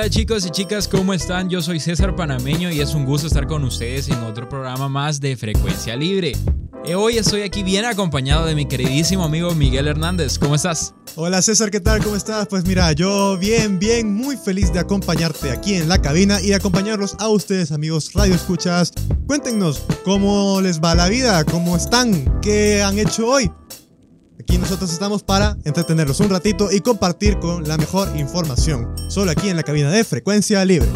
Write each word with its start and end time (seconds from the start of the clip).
Hola 0.00 0.08
chicos 0.08 0.46
y 0.46 0.50
chicas, 0.50 0.88
¿cómo 0.88 1.12
están? 1.12 1.50
Yo 1.50 1.60
soy 1.60 1.78
César 1.78 2.16
Panameño 2.16 2.70
y 2.70 2.80
es 2.80 2.94
un 2.94 3.04
gusto 3.04 3.26
estar 3.26 3.46
con 3.46 3.64
ustedes 3.64 4.08
en 4.08 4.16
otro 4.22 4.48
programa 4.48 4.88
más 4.88 5.20
de 5.20 5.36
Frecuencia 5.36 5.94
Libre. 5.94 6.32
Eh, 6.86 6.94
hoy 6.94 7.18
estoy 7.18 7.42
aquí 7.42 7.62
bien 7.62 7.84
acompañado 7.84 8.46
de 8.46 8.54
mi 8.54 8.64
queridísimo 8.64 9.24
amigo 9.24 9.54
Miguel 9.54 9.86
Hernández. 9.88 10.38
¿Cómo 10.38 10.54
estás? 10.54 10.94
Hola 11.16 11.42
César, 11.42 11.70
¿qué 11.70 11.80
tal? 11.80 12.02
¿Cómo 12.02 12.16
estás? 12.16 12.46
Pues 12.48 12.64
mira, 12.64 12.90
yo 12.92 13.36
bien, 13.36 13.78
bien, 13.78 14.14
muy 14.14 14.38
feliz 14.38 14.72
de 14.72 14.78
acompañarte 14.78 15.50
aquí 15.50 15.74
en 15.74 15.90
la 15.90 16.00
cabina 16.00 16.40
y 16.40 16.46
de 16.46 16.54
acompañarlos 16.54 17.16
a 17.18 17.28
ustedes, 17.28 17.70
amigos 17.70 18.14
Radio 18.14 18.34
Escuchas. 18.34 18.94
Cuéntenos 19.26 19.82
cómo 20.06 20.62
les 20.62 20.80
va 20.80 20.94
la 20.94 21.10
vida, 21.10 21.44
cómo 21.44 21.76
están, 21.76 22.40
qué 22.40 22.82
han 22.82 22.98
hecho 22.98 23.26
hoy. 23.26 23.52
Aquí 24.40 24.56
nosotros 24.56 24.90
estamos 24.90 25.22
para 25.22 25.58
entretenerlos 25.64 26.18
un 26.20 26.30
ratito 26.30 26.72
y 26.72 26.80
compartir 26.80 27.38
con 27.38 27.68
la 27.68 27.76
mejor 27.76 28.08
información. 28.16 28.88
Solo 29.10 29.32
aquí 29.32 29.50
en 29.50 29.56
la 29.56 29.62
cabina 29.62 29.90
de 29.90 30.02
Frecuencia 30.02 30.64
Libre. 30.64 30.88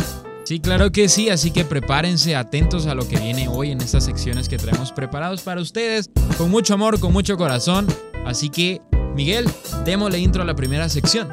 Sí, 0.45 0.61
claro 0.61 0.91
que 0.93 1.11
sí, 1.11 1.29
así 1.29 1.51
que 1.51 1.67
prepárense 1.67 2.37
atentos 2.37 2.87
a 2.87 2.95
lo 2.95 3.07
que 3.07 3.19
viene 3.19 3.47
hoy 3.49 3.71
en 3.71 3.83
estas 3.83 4.05
secciones 4.05 4.49
que 4.49 4.57
traemos 4.57 4.93
preparados 4.93 5.43
para 5.43 5.61
ustedes, 5.61 6.09
con 6.39 6.51
mucho 6.51 6.73
amor, 6.73 6.99
con 7.01 7.13
mucho 7.13 7.37
corazón. 7.37 7.87
Así 8.25 8.49
que, 8.49 8.81
Miguel, 9.15 9.47
démosle 9.85 10.21
intro 10.21 10.41
a 10.41 10.47
la 10.47 10.57
primera 10.57 10.89
sección. 10.89 11.29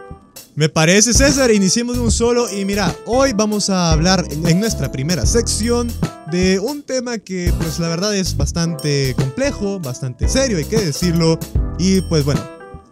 Me 0.55 0.67
parece, 0.67 1.13
César, 1.13 1.49
iniciemos 1.51 1.95
de 1.95 2.01
un 2.01 2.11
solo 2.11 2.51
y 2.51 2.65
mira, 2.65 2.93
hoy 3.05 3.31
vamos 3.33 3.69
a 3.69 3.93
hablar 3.93 4.25
en 4.29 4.59
nuestra 4.59 4.91
primera 4.91 5.25
sección 5.25 5.89
de 6.29 6.59
un 6.59 6.83
tema 6.83 7.19
que 7.19 7.53
pues 7.57 7.79
la 7.79 7.87
verdad 7.87 8.13
es 8.15 8.35
bastante 8.35 9.13
complejo, 9.17 9.79
bastante 9.79 10.27
serio, 10.27 10.57
hay 10.57 10.65
que 10.65 10.77
decirlo, 10.77 11.39
y 11.77 12.01
pues 12.01 12.23
bueno, 12.25 12.41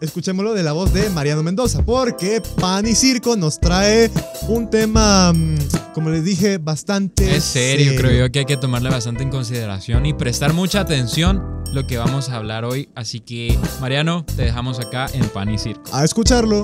escuchémoslo 0.01 0.53
de 0.53 0.63
la 0.63 0.71
voz 0.71 0.93
de 0.93 1.09
Mariano 1.09 1.43
Mendoza, 1.43 1.83
porque 1.83 2.41
Pan 2.59 2.87
y 2.87 2.95
Circo 2.95 3.35
nos 3.35 3.59
trae 3.59 4.09
un 4.47 4.69
tema, 4.69 5.33
mm, 5.33 5.57
como 5.93 6.09
les 6.09 6.23
dije, 6.23 6.57
bastante... 6.57 7.35
Es 7.35 7.43
serio, 7.43 7.93
creo 7.97 8.25
yo 8.25 8.31
que 8.31 8.39
hay 8.39 8.45
que 8.45 8.57
tomarle 8.57 8.89
bastante 8.89 9.23
en 9.23 9.29
consideración 9.29 10.05
y 10.05 10.13
prestar 10.13 10.53
mucha 10.53 10.81
atención 10.81 11.63
lo 11.73 11.85
que 11.85 11.97
vamos 11.97 12.29
a 12.29 12.37
hablar 12.37 12.65
hoy. 12.65 12.89
Así 12.95 13.19
que, 13.19 13.57
Mariano, 13.79 14.25
te 14.25 14.43
dejamos 14.43 14.79
acá 14.79 15.07
en 15.13 15.27
Pan 15.29 15.49
y 15.49 15.57
Circo. 15.57 15.83
A 15.93 16.03
escucharlo. 16.03 16.63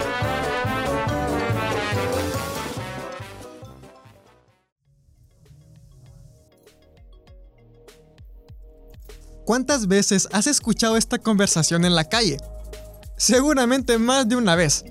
¿Cuántas 9.51 9.89
veces 9.89 10.29
has 10.31 10.47
escuchado 10.47 10.95
esta 10.95 11.17
conversación 11.17 11.83
en 11.83 11.93
la 11.93 12.05
calle? 12.05 12.37
Seguramente 13.17 13.97
más 13.97 14.29
de 14.29 14.37
una 14.37 14.55
vez. 14.55 14.85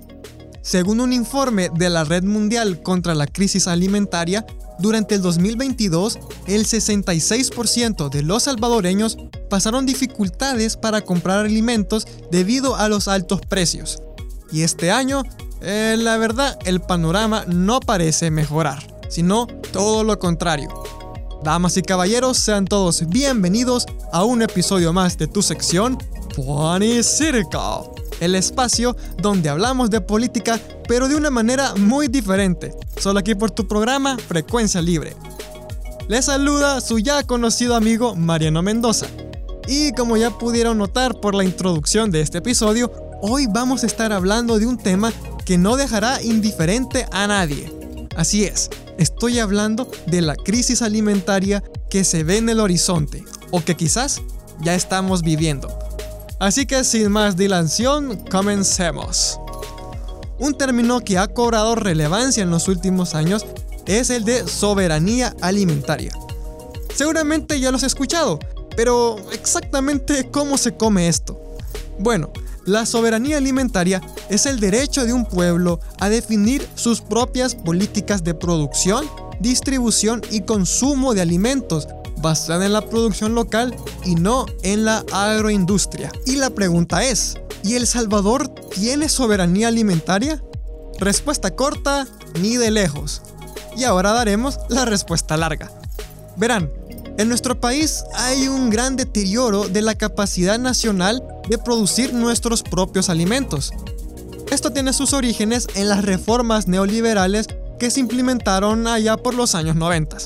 Según 0.61 1.01
un 1.01 1.15
informe 1.15 1.71
de 1.75 1.89
la 1.89 2.05
Red 2.05 2.25
Mundial 2.25 2.83
contra 2.83 3.15
la 3.15 3.27
Crisis 3.27 3.67
Alimentaria, 3.67 4.45
durante 4.79 5.15
el 5.15 5.23
2022, 5.23 6.19
el 6.47 6.67
66% 6.67 8.11
de 8.11 8.23
los 8.23 8.43
salvadoreños 8.43 9.17
pasaron 9.49 9.87
dificultades 9.87 10.77
para 10.77 11.01
comprar 11.01 11.47
alimentos 11.47 12.07
debido 12.31 12.77
a 12.77 12.91
los 12.91 13.09
altos 13.09 13.41
precios. 13.41 14.03
Y 14.53 14.61
este 14.61 14.91
año, 14.91 15.23
eh, 15.63 15.97
la 15.99 16.19
verdad, 16.19 16.59
el 16.67 16.83
panorama 16.83 17.47
no 17.47 17.81
parece 17.81 18.31
mejorar, 18.31 18.87
sino 19.09 19.47
todo 19.73 20.05
lo 20.05 20.19
contrario. 20.19 20.69
Damas 21.43 21.77
y 21.79 21.83
caballeros, 21.83 22.37
sean 22.37 22.67
todos 22.67 23.09
bienvenidos 23.09 23.87
a 24.13 24.25
un 24.25 24.43
episodio 24.43 24.93
más 24.93 25.17
de 25.17 25.27
tu 25.27 25.41
sección 25.41 25.97
Pony 26.37 27.03
Circle, 27.03 27.93
el 28.21 28.35
espacio 28.35 28.95
donde 29.23 29.49
hablamos 29.49 29.89
de 29.89 30.03
política 30.03 30.61
pero 30.87 31.09
de 31.09 31.17
una 31.17 31.31
manera 31.31 31.75
muy 31.77 32.09
diferente, 32.09 32.75
solo 32.99 33.21
aquí 33.21 33.35
por 33.35 33.51
tu 33.51 33.67
programa 33.67 34.19
Frecuencia 34.19 34.83
Libre. 34.83 35.17
Les 36.09 36.27
saluda 36.27 36.81
su 36.83 36.99
ya 36.99 37.23
conocido 37.23 37.75
amigo 37.75 38.15
Mariano 38.15 38.63
Mendoza. 38.63 39.07
Y 39.67 39.93
como 39.93 40.17
ya 40.17 40.37
pudieron 40.37 40.77
notar 40.77 41.21
por 41.21 41.35
la 41.35 41.45
introducción 41.45 42.11
de 42.11 42.21
este 42.21 42.39
episodio, 42.39 42.93
hoy 43.23 43.47
vamos 43.47 43.83
a 43.83 43.87
estar 43.87 44.13
hablando 44.13 44.59
de 44.59 44.67
un 44.67 44.77
tema 44.77 45.13
que 45.47 45.57
no 45.57 45.77
dejará 45.77 46.21
indiferente 46.23 47.07
a 47.13 47.27
nadie. 47.29 47.73
Así 48.17 48.45
es, 48.45 48.69
estoy 49.01 49.39
hablando 49.39 49.91
de 50.07 50.21
la 50.21 50.37
crisis 50.37 50.83
alimentaria 50.83 51.65
que 51.89 52.05
se 52.05 52.23
ve 52.23 52.37
en 52.37 52.51
el 52.51 52.61
horizonte 52.61 53.25
o 53.51 53.65
que 53.65 53.75
quizás 53.75 54.21
ya 54.61 54.75
estamos 54.75 55.23
viviendo. 55.23 55.69
Así 56.39 56.67
que 56.67 56.85
sin 56.85 57.11
más 57.11 57.37
dilación, 57.37 58.19
comencemos. 58.31 59.41
Un 60.39 60.55
término 60.55 61.01
que 61.01 61.17
ha 61.17 61.29
cobrado 61.29 61.75
relevancia 61.75 62.43
en 62.43 62.51
los 62.51 62.69
últimos 62.69 63.15
años 63.15 63.47
es 63.87 64.11
el 64.11 64.25
de 64.25 64.47
soberanía 64.47 65.35
alimentaria. 65.41 66.13
Seguramente 66.95 67.59
ya 67.59 67.71
lo 67.71 67.79
has 67.79 67.83
escuchado, 67.83 68.39
pero 68.77 69.17
exactamente 69.33 70.31
cómo 70.31 70.59
se 70.59 70.77
come 70.77 71.09
esto. 71.09 71.41
Bueno, 71.99 72.31
la 72.71 72.87
soberanía 72.87 73.37
alimentaria 73.37 74.01
es 74.29 74.47
el 74.47 74.61
derecho 74.61 75.05
de 75.05 75.13
un 75.13 75.27
pueblo 75.27 75.81
a 75.99 76.09
definir 76.09 76.67
sus 76.77 77.01
propias 77.01 77.57
políticas 77.57 78.23
de 78.23 78.33
producción, 78.33 79.05
distribución 79.41 80.23
y 80.31 80.43
consumo 80.43 81.13
de 81.13 81.21
alimentos 81.21 81.89
basada 82.19 82.67
en 82.67 82.73
la 82.73 82.83
producción 82.83 83.35
local 83.35 83.75
y 84.05 84.15
no 84.15 84.47
en 84.63 84.85
la 84.85 85.05
agroindustria. 85.13 86.13
Y 86.27 86.37
la 86.37 86.51
pregunta 86.51 87.03
es, 87.03 87.39
¿y 87.65 87.75
El 87.75 87.87
Salvador 87.89 88.49
tiene 88.49 89.09
soberanía 89.09 89.69
alimentaria? 89.69 90.41
Respuesta 90.99 91.57
corta, 91.57 92.07
ni 92.41 92.57
de 92.57 92.71
lejos. 92.71 93.23
Y 93.77 93.85
ahora 93.85 94.13
daremos 94.13 94.61
la 94.69 94.85
respuesta 94.85 95.37
larga. 95.37 95.73
Verán, 96.37 96.71
en 97.21 97.29
nuestro 97.29 97.61
país 97.61 98.03
hay 98.15 98.49
un 98.49 98.71
gran 98.71 98.97
deterioro 98.97 99.69
de 99.69 99.83
la 99.83 99.95
capacidad 99.95 100.59
nacional 100.59 101.23
de 101.51 101.59
producir 101.59 102.15
nuestros 102.15 102.63
propios 102.63 103.11
alimentos. 103.11 103.73
Esto 104.51 104.73
tiene 104.73 104.95
sus 104.95 105.13
orígenes 105.13 105.67
en 105.75 105.91
las 105.91 106.03
reformas 106.03 106.67
neoliberales 106.67 107.47
que 107.79 107.91
se 107.91 108.01
implementaron 108.01 108.87
allá 108.87 109.19
por 109.19 109.35
los 109.35 109.55
años 109.55 109.77
90. 109.77 110.17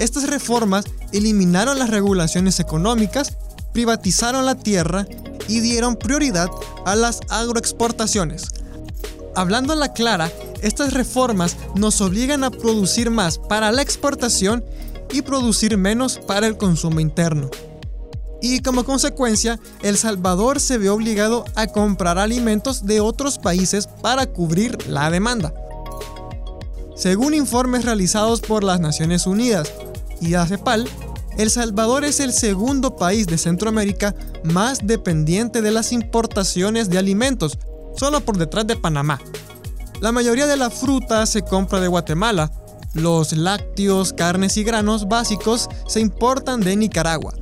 Estas 0.00 0.28
reformas 0.28 0.86
eliminaron 1.12 1.78
las 1.78 1.88
regulaciones 1.88 2.58
económicas, 2.58 3.36
privatizaron 3.72 4.44
la 4.44 4.56
tierra 4.56 5.06
y 5.46 5.60
dieron 5.60 5.94
prioridad 5.94 6.50
a 6.84 6.96
las 6.96 7.20
agroexportaciones. 7.28 8.46
Hablando 9.36 9.72
a 9.72 9.76
la 9.76 9.92
clara, 9.92 10.32
estas 10.62 10.94
reformas 10.94 11.56
nos 11.76 12.00
obligan 12.00 12.42
a 12.42 12.50
producir 12.50 13.10
más 13.10 13.38
para 13.38 13.70
la 13.70 13.82
exportación 13.82 14.64
y 15.12 15.22
producir 15.22 15.76
menos 15.76 16.18
para 16.18 16.46
el 16.46 16.56
consumo 16.56 17.00
interno. 17.00 17.50
Y 18.40 18.60
como 18.60 18.84
consecuencia, 18.84 19.60
El 19.82 19.96
Salvador 19.96 20.58
se 20.58 20.76
ve 20.76 20.90
obligado 20.90 21.44
a 21.54 21.68
comprar 21.68 22.18
alimentos 22.18 22.84
de 22.86 23.00
otros 23.00 23.38
países 23.38 23.86
para 23.86 24.26
cubrir 24.26 24.88
la 24.88 25.10
demanda. 25.10 25.54
Según 26.96 27.34
informes 27.34 27.84
realizados 27.84 28.40
por 28.40 28.64
las 28.64 28.80
Naciones 28.80 29.26
Unidas 29.26 29.72
y 30.20 30.34
ACEPAL, 30.34 30.88
El 31.38 31.50
Salvador 31.50 32.04
es 32.04 32.20
el 32.20 32.32
segundo 32.32 32.96
país 32.96 33.26
de 33.26 33.38
Centroamérica 33.38 34.14
más 34.44 34.86
dependiente 34.86 35.62
de 35.62 35.70
las 35.70 35.92
importaciones 35.92 36.90
de 36.90 36.98
alimentos, 36.98 37.58
solo 37.96 38.20
por 38.20 38.38
detrás 38.38 38.66
de 38.66 38.76
Panamá. 38.76 39.20
La 40.00 40.10
mayoría 40.10 40.48
de 40.48 40.56
la 40.56 40.68
fruta 40.68 41.24
se 41.26 41.42
compra 41.42 41.80
de 41.80 41.86
Guatemala. 41.86 42.50
Los 42.94 43.32
lácteos, 43.32 44.12
carnes 44.12 44.56
y 44.58 44.64
granos 44.64 45.08
básicos 45.08 45.68
se 45.86 46.00
importan 46.00 46.60
de 46.60 46.76
Nicaragua. 46.76 47.34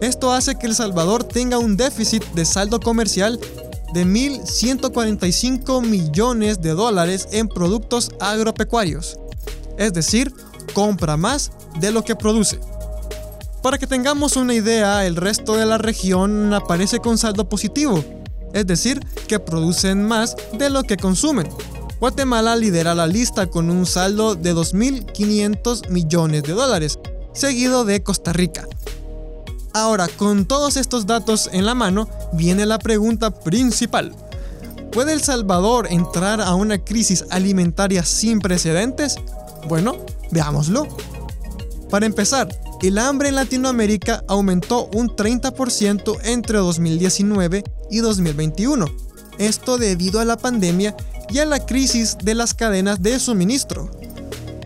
Esto 0.00 0.32
hace 0.32 0.56
que 0.56 0.66
El 0.66 0.74
Salvador 0.74 1.24
tenga 1.24 1.58
un 1.58 1.76
déficit 1.76 2.24
de 2.32 2.44
saldo 2.44 2.80
comercial 2.80 3.38
de 3.92 4.06
1.145 4.06 5.82
millones 5.82 6.62
de 6.62 6.70
dólares 6.70 7.28
en 7.32 7.48
productos 7.48 8.10
agropecuarios. 8.20 9.18
Es 9.76 9.92
decir, 9.92 10.32
compra 10.72 11.16
más 11.16 11.50
de 11.80 11.90
lo 11.90 12.02
que 12.02 12.16
produce. 12.16 12.58
Para 13.62 13.76
que 13.76 13.86
tengamos 13.86 14.36
una 14.36 14.54
idea, 14.54 15.04
el 15.04 15.16
resto 15.16 15.56
de 15.56 15.66
la 15.66 15.78
región 15.78 16.54
aparece 16.54 17.00
con 17.00 17.18
saldo 17.18 17.48
positivo, 17.48 18.04
es 18.54 18.66
decir, 18.66 19.00
que 19.26 19.38
producen 19.38 20.02
más 20.06 20.36
de 20.54 20.70
lo 20.70 20.82
que 20.82 20.96
consumen. 20.96 21.48
Guatemala 22.00 22.54
lidera 22.54 22.94
la 22.94 23.08
lista 23.08 23.48
con 23.48 23.70
un 23.70 23.84
saldo 23.84 24.36
de 24.36 24.54
2.500 24.54 25.88
millones 25.88 26.44
de 26.44 26.52
dólares, 26.52 27.00
seguido 27.32 27.84
de 27.84 28.02
Costa 28.04 28.32
Rica. 28.32 28.68
Ahora, 29.74 30.06
con 30.06 30.46
todos 30.46 30.76
estos 30.76 31.06
datos 31.06 31.50
en 31.52 31.66
la 31.66 31.74
mano, 31.74 32.08
viene 32.32 32.66
la 32.66 32.78
pregunta 32.78 33.30
principal. 33.30 34.14
¿Puede 34.92 35.12
El 35.12 35.22
Salvador 35.22 35.88
entrar 35.90 36.40
a 36.40 36.54
una 36.54 36.78
crisis 36.78 37.24
alimentaria 37.30 38.04
sin 38.04 38.38
precedentes? 38.38 39.16
Bueno, 39.68 39.96
veámoslo. 40.30 40.86
Para 41.90 42.06
empezar, 42.06 42.48
el 42.80 42.98
hambre 42.98 43.28
en 43.28 43.34
Latinoamérica 43.34 44.22
aumentó 44.28 44.88
un 44.94 45.08
30% 45.08 46.18
entre 46.24 46.58
2019 46.58 47.64
y 47.90 47.98
2021. 47.98 48.86
Esto 49.38 49.78
debido 49.78 50.20
a 50.20 50.24
la 50.24 50.36
pandemia 50.36 50.96
y 51.30 51.38
a 51.38 51.46
la 51.46 51.64
crisis 51.64 52.16
de 52.22 52.34
las 52.34 52.54
cadenas 52.54 53.02
de 53.02 53.18
suministro. 53.18 53.90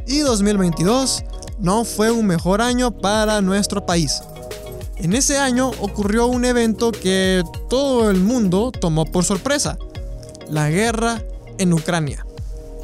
Y 0.06 0.19
2022 0.19 1.25
no 1.59 1.85
fue 1.85 2.11
un 2.11 2.26
mejor 2.26 2.61
año 2.61 2.91
para 2.91 3.41
nuestro 3.41 3.87
país. 3.87 4.23
En 4.97 5.14
ese 5.14 5.38
año 5.38 5.70
ocurrió 5.81 6.26
un 6.26 6.44
evento 6.44 6.93
que 6.93 7.43
todo 7.69 8.11
el 8.11 8.20
mundo 8.20 8.70
tomó 8.70 9.05
por 9.05 9.25
sorpresa, 9.25 9.76
la 10.49 10.70
guerra 10.70 11.23
en 11.59 11.73
Ucrania. 11.73 12.25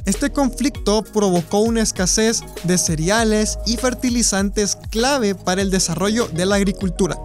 Este 0.05 0.33
conflicto 0.33 1.03
provocó 1.03 1.61
una 1.61 1.83
escasez 1.83 2.41
de 2.65 2.79
cereales 2.79 3.59
y 3.67 3.77
fertilizantes 3.77 4.77
clave 4.91 5.35
para 5.35 5.61
el 5.61 5.71
desarrollo 5.71 6.29
de 6.29 6.47
la 6.47 6.57
agricultura. 6.57 7.19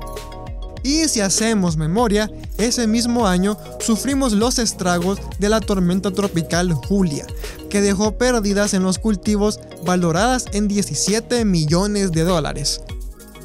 Y 0.83 1.07
si 1.07 1.21
hacemos 1.21 1.77
memoria, 1.77 2.29
ese 2.57 2.87
mismo 2.87 3.25
año 3.25 3.57
sufrimos 3.79 4.33
los 4.33 4.59
estragos 4.59 5.19
de 5.39 5.49
la 5.49 5.61
tormenta 5.61 6.11
tropical 6.11 6.73
Julia, 6.73 7.25
que 7.69 7.81
dejó 7.81 8.17
pérdidas 8.17 8.73
en 8.73 8.83
los 8.83 8.99
cultivos 8.99 9.59
valoradas 9.85 10.45
en 10.51 10.67
17 10.67 11.45
millones 11.45 12.11
de 12.11 12.23
dólares. 12.23 12.81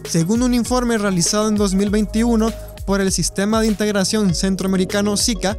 Según 0.08 0.42
un 0.42 0.54
informe 0.54 0.98
realizado 0.98 1.48
en 1.48 1.54
2021 1.54 2.52
por 2.86 3.00
el 3.00 3.12
Sistema 3.12 3.60
de 3.60 3.68
Integración 3.68 4.34
Centroamericano 4.34 5.16
SICA, 5.16 5.56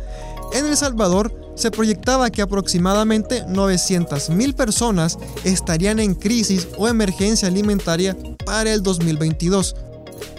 en 0.54 0.66
El 0.66 0.76
Salvador 0.76 1.54
se 1.56 1.72
proyectaba 1.72 2.30
que 2.30 2.42
aproximadamente 2.42 3.46
900.000 3.46 4.56
personas 4.56 5.20
estarían 5.44 6.00
en 6.00 6.16
crisis 6.16 6.68
o 6.78 6.88
emergencia 6.88 7.48
alimentaria 7.48 8.18
para 8.46 8.74
el 8.74 8.82
2022, 8.82 9.76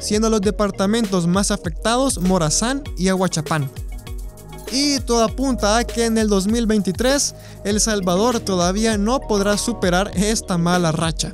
siendo 0.00 0.30
los 0.30 0.40
departamentos 0.40 1.26
más 1.26 1.50
afectados 1.50 2.20
Morazán 2.20 2.82
y 2.96 3.08
Aguachapán. 3.08 3.70
Y 4.72 5.00
todo 5.00 5.24
apunta 5.24 5.76
a 5.76 5.84
que 5.84 6.04
en 6.04 6.16
el 6.16 6.28
2023 6.28 7.34
El 7.64 7.80
Salvador 7.80 8.40
todavía 8.40 8.96
no 8.98 9.20
podrá 9.20 9.58
superar 9.58 10.10
esta 10.14 10.58
mala 10.58 10.92
racha, 10.92 11.32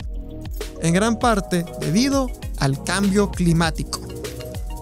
en 0.81 0.95
gran 0.95 1.19
parte 1.19 1.65
debido 1.81 2.31
al 2.59 2.83
cambio 2.85 3.31
climático. 3.31 4.01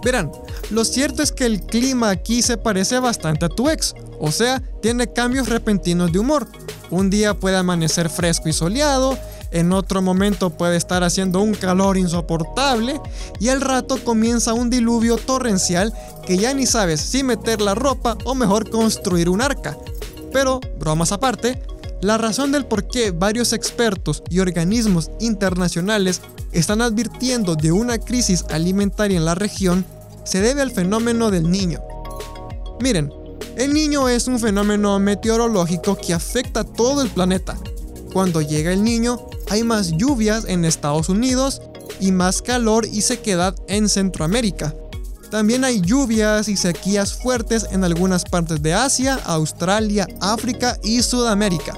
Verán, 0.05 0.31
lo 0.71 0.85
cierto 0.85 1.23
es 1.23 1.33
que 1.33 1.47
el 1.47 1.61
clima 1.63 2.11
aquí 2.11 2.43
se 2.43 2.57
parece 2.57 2.99
bastante 2.99 3.47
a 3.47 3.49
tu 3.49 3.69
ex, 3.69 3.95
o 4.21 4.31
sea, 4.31 4.63
tiene 4.81 5.13
cambios 5.13 5.49
repentinos 5.49 6.13
de 6.13 6.19
humor. 6.19 6.47
Un 6.91 7.11
día 7.11 7.35
puede 7.35 7.57
amanecer 7.57 8.09
fresco 8.09 8.49
y 8.49 8.53
soleado, 8.53 9.19
en 9.55 9.73
otro 9.73 10.03
momento 10.03 10.51
puede 10.51 10.77
estar 10.77 11.05
haciendo 11.05 11.41
un 11.41 11.55
calor 11.55 11.97
insoportable 11.97 13.01
y 13.39 13.49
al 13.49 13.61
rato 13.61 14.03
comienza 14.03 14.53
un 14.53 14.69
diluvio 14.69 15.17
torrencial 15.17 15.95
que 16.27 16.37
ya 16.37 16.53
ni 16.53 16.67
sabes 16.67 17.01
si 17.01 17.23
meter 17.23 17.61
la 17.61 17.77
ropa 17.77 18.19
o 18.25 18.35
mejor 18.35 18.69
construir 18.69 19.29
un 19.29 19.41
arca. 19.41 19.79
Pero, 20.33 20.61
bromas 20.81 21.13
aparte, 21.13 21.63
la 22.01 22.19
razón 22.19 22.51
del 22.51 22.67
por 22.67 22.89
qué 22.89 23.13
varios 23.13 23.53
expertos 23.53 24.25
y 24.29 24.41
organismos 24.41 25.13
internacionales 25.21 26.21
están 26.51 26.83
advirtiendo 26.83 27.55
de 27.55 27.71
una 27.71 27.99
crisis 27.99 28.45
alimentaria 28.51 29.17
en 29.17 29.25
la 29.25 29.37
región 29.37 29.87
se 30.25 30.41
debe 30.41 30.63
al 30.63 30.73
fenómeno 30.73 31.31
del 31.31 31.49
niño. 31.49 31.81
Miren, 32.81 33.13
el 33.57 33.73
niño 33.73 34.09
es 34.09 34.27
un 34.27 34.41
fenómeno 34.41 34.99
meteorológico 34.99 35.97
que 35.97 36.13
afecta 36.13 36.61
a 36.61 36.65
todo 36.65 37.03
el 37.03 37.11
planeta. 37.11 37.57
Cuando 38.15 38.41
llega 38.41 38.73
el 38.73 38.85
niño, 38.85 39.19
hay 39.51 39.65
más 39.65 39.91
lluvias 39.91 40.45
en 40.47 40.65
Estados 40.65 41.09
Unidos 41.09 41.61
y 41.99 42.13
más 42.13 42.43
calor 42.43 42.87
y 42.87 43.03
sequedad 43.03 43.57
en 43.67 43.89
Centroamérica. 43.89 44.73
También 45.33 45.65
hay 45.65 45.81
lluvias 45.81 46.49
y 46.49 46.57
sequías 46.57 47.13
fuertes 47.13 47.67
en 47.73 47.83
algunas 47.83 48.25
partes 48.25 48.63
de 48.63 48.73
Asia, 48.73 49.19
Australia, 49.25 50.07
África 50.21 50.79
y 50.85 51.03
Sudamérica. 51.03 51.77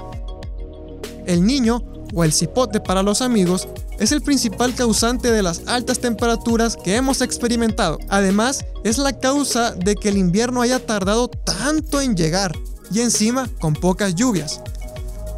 El 1.25 1.43
niño, 1.43 1.83
o 2.13 2.23
el 2.23 2.31
cipote 2.31 2.79
para 2.81 3.01
los 3.01 3.23
amigos, 3.23 3.67
es 3.97 4.11
el 4.11 4.21
principal 4.21 4.75
causante 4.75 5.31
de 5.31 5.41
las 5.41 5.63
altas 5.65 5.97
temperaturas 5.97 6.77
que 6.77 6.97
hemos 6.97 7.21
experimentado. 7.21 7.97
Además, 8.09 8.63
es 8.83 8.99
la 8.99 9.19
causa 9.19 9.71
de 9.71 9.95
que 9.95 10.09
el 10.09 10.19
invierno 10.19 10.61
haya 10.61 10.85
tardado 10.85 11.29
tanto 11.29 11.99
en 11.99 12.15
llegar 12.15 12.55
y 12.91 12.99
encima 12.99 13.49
con 13.59 13.73
pocas 13.73 14.13
lluvias. 14.13 14.61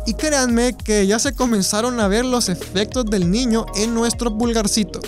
Y 0.05 0.13
créanme 0.13 0.75
que 0.75 1.05
ya 1.05 1.19
se 1.19 1.33
comenzaron 1.33 1.99
a 1.99 2.07
ver 2.07 2.25
los 2.25 2.49
efectos 2.49 3.05
del 3.05 3.29
niño 3.29 3.65
en 3.75 3.93
nuestro 3.93 4.37
pulgarcito. 4.37 4.99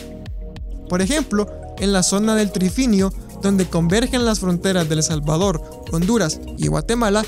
Por 0.89 1.01
ejemplo, 1.01 1.47
en 1.79 1.93
la 1.93 2.03
zona 2.03 2.35
del 2.35 2.51
Trifinio, 2.51 3.13
donde 3.41 3.67
convergen 3.67 4.25
las 4.25 4.39
fronteras 4.39 4.87
de 4.87 4.95
El 4.95 5.03
Salvador, 5.03 5.61
Honduras 5.91 6.39
y 6.57 6.67
Guatemala, 6.67 7.23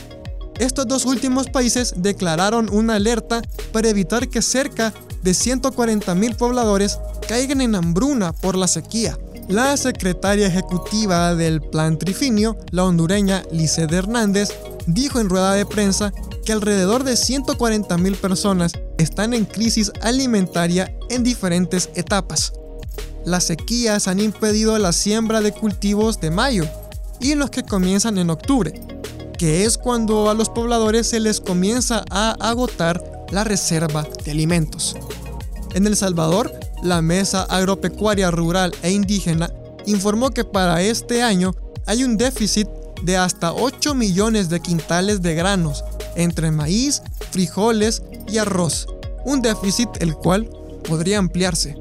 estos 0.59 0.87
dos 0.87 1.05
últimos 1.05 1.49
países 1.49 1.95
declararon 1.97 2.69
una 2.71 2.95
alerta 2.95 3.41
para 3.71 3.89
evitar 3.89 4.29
que 4.29 4.41
cerca 4.41 4.93
de 5.23 5.31
140.000 5.31 6.35
pobladores 6.35 6.99
caigan 7.27 7.61
en 7.61 7.75
hambruna 7.75 8.33
por 8.33 8.55
la 8.55 8.67
sequía. 8.67 9.17
La 9.47 9.75
secretaria 9.77 10.47
ejecutiva 10.47 11.35
del 11.35 11.61
Plan 11.61 11.97
Trifinio, 11.97 12.57
la 12.71 12.85
hondureña 12.85 13.43
Lice 13.51 13.87
Hernández, 13.89 14.49
dijo 14.87 15.19
en 15.19 15.29
rueda 15.29 15.53
de 15.53 15.65
prensa 15.65 16.13
que 16.45 16.51
alrededor 16.51 17.03
de 17.03 17.13
140.000 17.13 18.15
personas 18.17 18.73
están 18.97 19.33
en 19.33 19.45
crisis 19.45 19.91
alimentaria 20.01 20.95
en 21.09 21.23
diferentes 21.23 21.89
etapas. 21.95 22.53
Las 23.25 23.45
sequías 23.45 24.07
han 24.07 24.19
impedido 24.19 24.77
la 24.77 24.91
siembra 24.91 25.41
de 25.41 25.53
cultivos 25.53 26.19
de 26.19 26.31
mayo 26.31 26.65
y 27.19 27.35
los 27.35 27.49
que 27.49 27.63
comienzan 27.63 28.17
en 28.17 28.29
octubre, 28.29 28.73
que 29.37 29.65
es 29.65 29.77
cuando 29.77 30.29
a 30.29 30.33
los 30.33 30.49
pobladores 30.49 31.07
se 31.07 31.19
les 31.19 31.39
comienza 31.39 32.03
a 32.09 32.31
agotar 32.39 33.01
la 33.31 33.43
reserva 33.43 34.05
de 34.25 34.31
alimentos. 34.31 34.95
En 35.73 35.87
El 35.87 35.95
Salvador, 35.95 36.53
la 36.83 37.01
Mesa 37.01 37.43
Agropecuaria 37.43 38.29
Rural 38.29 38.75
e 38.83 38.91
Indígena 38.91 39.49
informó 39.85 40.31
que 40.31 40.43
para 40.43 40.81
este 40.81 41.23
año 41.23 41.55
hay 41.85 42.03
un 42.03 42.17
déficit 42.17 42.67
de 43.03 43.17
hasta 43.17 43.53
8 43.53 43.93
millones 43.93 44.49
de 44.49 44.61
quintales 44.61 45.21
de 45.21 45.35
granos 45.35 45.83
entre 46.15 46.51
maíz, 46.51 47.01
frijoles 47.31 48.03
y 48.27 48.37
arroz, 48.37 48.87
un 49.25 49.41
déficit 49.41 49.89
el 49.99 50.15
cual 50.15 50.49
podría 50.87 51.19
ampliarse. 51.19 51.77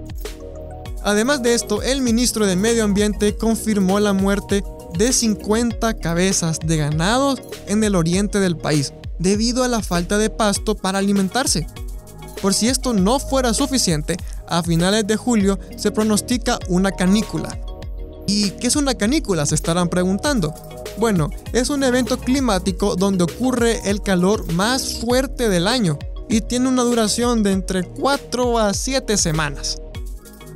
Además 1.05 1.43
de 1.43 1.55
esto, 1.55 1.83
el 1.83 2.00
ministro 2.00 2.47
de 2.47 2.57
Medio 2.57 2.85
Ambiente 2.85 3.37
confirmó 3.37 3.99
la 3.99 4.12
muerte 4.12 4.62
de 4.97 5.12
50 5.12 5.95
cabezas 5.95 6.59
de 6.64 6.76
ganado 6.76 7.37
en 7.67 7.83
el 7.83 7.97
oriente 7.97 8.38
del 8.38 8.57
país, 8.57 8.93
debido 9.19 9.64
a 9.64 9.69
la 9.69 9.83
falta 9.83 10.19
de 10.19 10.31
pasto 10.31 10.76
para 10.76 10.99
alimentarse. 10.99 11.67
Por 12.41 12.55
si 12.55 12.69
esto 12.69 12.93
no 12.93 13.19
fuera 13.19 13.55
suficiente, 13.55 14.17
a 14.49 14.62
finales 14.62 15.07
de 15.07 15.17
julio 15.17 15.59
se 15.76 15.91
pronostica 15.91 16.59
una 16.69 16.93
canícula. 16.93 17.59
¿Y 18.26 18.50
qué 18.50 18.69
es 18.69 18.76
una 18.76 18.95
canícula? 18.95 19.47
Se 19.47 19.55
estarán 19.55 19.88
preguntando. 19.88 20.55
Bueno, 20.99 21.30
es 21.52 21.70
un 21.70 21.82
evento 21.84 22.18
climático 22.18 22.96
donde 22.96 23.25
ocurre 23.25 23.88
el 23.88 24.02
calor 24.02 24.52
más 24.52 24.99
fuerte 24.99 25.49
del 25.49 25.66
año 25.66 25.99
y 26.28 26.40
tiene 26.40 26.68
una 26.68 26.82
duración 26.82 27.42
de 27.42 27.52
entre 27.52 27.82
4 27.84 28.58
a 28.58 28.75
7 28.75 29.16
semanas. 29.16 29.78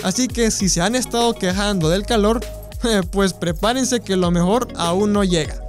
Así 0.03 0.29
que 0.29 0.51
si 0.51 0.69
se 0.69 0.81
han 0.81 0.95
estado 0.95 1.35
quejando 1.35 1.89
del 1.89 2.05
calor, 2.05 2.41
pues 3.11 3.33
prepárense 3.33 4.01
que 4.01 4.17
lo 4.17 4.31
mejor 4.31 4.69
aún 4.77 5.13
no 5.13 5.25
llega. 5.25 5.63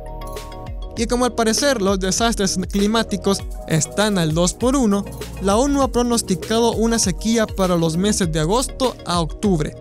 Y 0.98 1.06
como 1.06 1.26
al 1.26 1.36
parecer 1.36 1.82
los 1.82 2.00
desastres 2.00 2.58
climáticos 2.72 3.40
están 3.68 4.18
al 4.18 4.34
2 4.34 4.54
por 4.56 4.76
1, 4.76 5.06
la 5.44 5.56
ONU 5.56 5.84
ha 5.84 5.92
pronosticado 5.92 6.72
una 6.74 6.98
sequía 6.98 7.46
para 7.46 7.76
los 7.76 7.98
meses 7.98 8.32
de 8.32 8.40
agosto 8.40 8.96
a 9.06 9.20
octubre. 9.20 9.76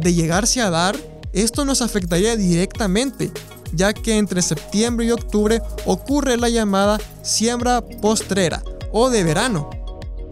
De 0.00 0.14
llegarse 0.14 0.62
a 0.62 0.70
dar, 0.70 0.96
esto 1.34 1.66
nos 1.66 1.82
afectaría 1.82 2.36
directamente, 2.36 3.30
ya 3.74 3.92
que 3.92 4.18
entre 4.18 4.42
septiembre 4.42 5.06
y 5.06 5.10
octubre 5.10 5.60
ocurre 5.86 6.36
la 6.36 6.48
llamada 6.48 7.00
siembra 7.22 7.82
postrera 7.82 8.62
o 8.92 9.10
de 9.10 9.24
verano. 9.24 9.70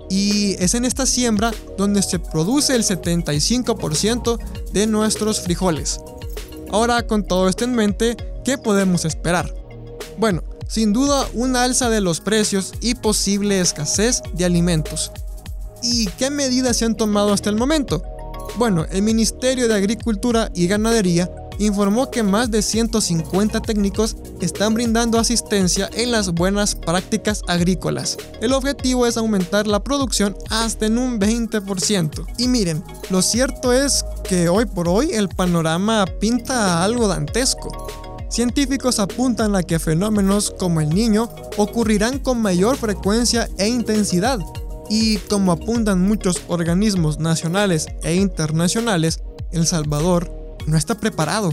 Y 0.08 0.54
es 0.62 0.74
en 0.74 0.84
esta 0.84 1.06
siembra 1.06 1.52
donde 1.78 2.02
se 2.02 2.18
produce 2.18 2.74
el 2.74 2.84
75% 2.84 4.38
de 4.72 4.86
nuestros 4.86 5.40
frijoles. 5.40 6.00
Ahora 6.70 7.06
con 7.06 7.24
todo 7.24 7.48
esto 7.48 7.64
en 7.64 7.74
mente, 7.74 8.16
¿qué 8.44 8.58
podemos 8.58 9.04
esperar? 9.04 9.54
Bueno, 10.18 10.42
sin 10.68 10.92
duda 10.92 11.26
una 11.34 11.64
alza 11.64 11.90
de 11.90 12.00
los 12.00 12.20
precios 12.20 12.72
y 12.80 12.94
posible 12.94 13.60
escasez 13.60 14.22
de 14.34 14.44
alimentos. 14.44 15.12
¿Y 15.82 16.06
qué 16.06 16.30
medidas 16.30 16.76
se 16.76 16.84
han 16.84 16.96
tomado 16.96 17.32
hasta 17.32 17.50
el 17.50 17.56
momento? 17.56 18.02
Bueno, 18.56 18.86
el 18.90 19.02
Ministerio 19.02 19.66
de 19.66 19.74
Agricultura 19.74 20.50
y 20.54 20.66
Ganadería 20.66 21.30
informó 21.58 22.10
que 22.10 22.22
más 22.22 22.50
de 22.50 22.62
150 22.62 23.60
técnicos 23.60 24.16
están 24.40 24.74
brindando 24.74 25.18
asistencia 25.18 25.88
en 25.94 26.10
las 26.10 26.32
buenas 26.32 26.74
prácticas 26.74 27.42
agrícolas. 27.48 28.16
El 28.40 28.52
objetivo 28.52 29.06
es 29.06 29.16
aumentar 29.16 29.66
la 29.66 29.82
producción 29.82 30.36
hasta 30.50 30.86
en 30.86 30.98
un 30.98 31.18
20%. 31.20 32.26
Y 32.38 32.48
miren, 32.48 32.82
lo 33.10 33.22
cierto 33.22 33.72
es 33.72 34.04
que 34.28 34.48
hoy 34.48 34.66
por 34.66 34.88
hoy 34.88 35.10
el 35.12 35.28
panorama 35.28 36.04
pinta 36.20 36.82
algo 36.84 37.08
dantesco. 37.08 37.88
Científicos 38.28 38.98
apuntan 38.98 39.54
a 39.56 39.62
que 39.62 39.78
fenómenos 39.78 40.54
como 40.58 40.80
el 40.80 40.88
niño 40.88 41.28
ocurrirán 41.58 42.18
con 42.18 42.40
mayor 42.40 42.78
frecuencia 42.78 43.48
e 43.58 43.68
intensidad. 43.68 44.38
Y 44.88 45.18
como 45.18 45.52
apuntan 45.52 46.02
muchos 46.02 46.40
organismos 46.48 47.18
nacionales 47.18 47.88
e 48.02 48.14
internacionales, 48.14 49.20
El 49.52 49.66
Salvador 49.66 50.41
no 50.66 50.76
está 50.76 50.94
preparado. 50.94 51.52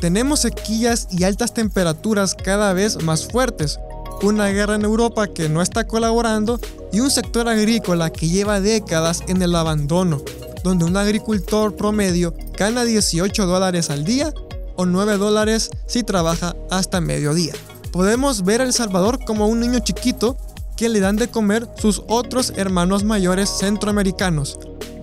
Tenemos 0.00 0.40
sequías 0.40 1.08
y 1.10 1.24
altas 1.24 1.54
temperaturas 1.54 2.34
cada 2.34 2.72
vez 2.72 3.02
más 3.02 3.26
fuertes, 3.26 3.78
una 4.22 4.48
guerra 4.48 4.74
en 4.74 4.82
Europa 4.82 5.26
que 5.26 5.48
no 5.48 5.62
está 5.62 5.86
colaborando 5.86 6.60
y 6.92 7.00
un 7.00 7.10
sector 7.10 7.48
agrícola 7.48 8.10
que 8.10 8.28
lleva 8.28 8.60
décadas 8.60 9.22
en 9.26 9.42
el 9.42 9.54
abandono, 9.54 10.22
donde 10.62 10.84
un 10.84 10.96
agricultor 10.96 11.76
promedio 11.76 12.34
gana 12.58 12.84
18 12.84 13.46
dólares 13.46 13.90
al 13.90 14.04
día 14.04 14.32
o 14.76 14.86
9 14.86 15.16
dólares 15.16 15.70
si 15.86 16.02
trabaja 16.02 16.54
hasta 16.70 17.00
mediodía. 17.00 17.54
Podemos 17.92 18.44
ver 18.44 18.60
a 18.60 18.64
El 18.64 18.72
Salvador 18.72 19.24
como 19.24 19.46
un 19.46 19.60
niño 19.60 19.78
chiquito 19.78 20.36
que 20.76 20.88
le 20.90 21.00
dan 21.00 21.16
de 21.16 21.28
comer 21.28 21.66
sus 21.78 22.02
otros 22.08 22.52
hermanos 22.56 23.02
mayores 23.02 23.48
centroamericanos, 23.48 24.58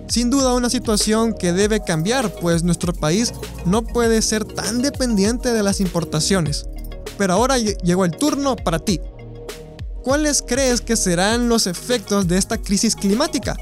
sin 0.08 0.30
duda 0.30 0.54
una 0.54 0.70
situación 0.70 1.34
que 1.34 1.52
debe 1.52 1.82
cambiar, 1.82 2.30
pues 2.40 2.62
nuestro 2.62 2.92
país 2.92 3.32
no 3.64 3.82
puede 3.82 4.22
ser 4.22 4.44
tan 4.44 4.82
dependiente 4.82 5.52
de 5.52 5.62
las 5.62 5.80
importaciones. 5.80 6.66
Pero 7.16 7.34
ahora 7.34 7.58
llegó 7.58 8.04
el 8.04 8.16
turno 8.16 8.56
para 8.56 8.78
ti. 8.78 9.00
¿Cuáles 10.02 10.42
crees 10.42 10.80
que 10.80 10.96
serán 10.96 11.48
los 11.48 11.66
efectos 11.66 12.28
de 12.28 12.36
esta 12.36 12.58
crisis 12.58 12.94
climática? 12.94 13.56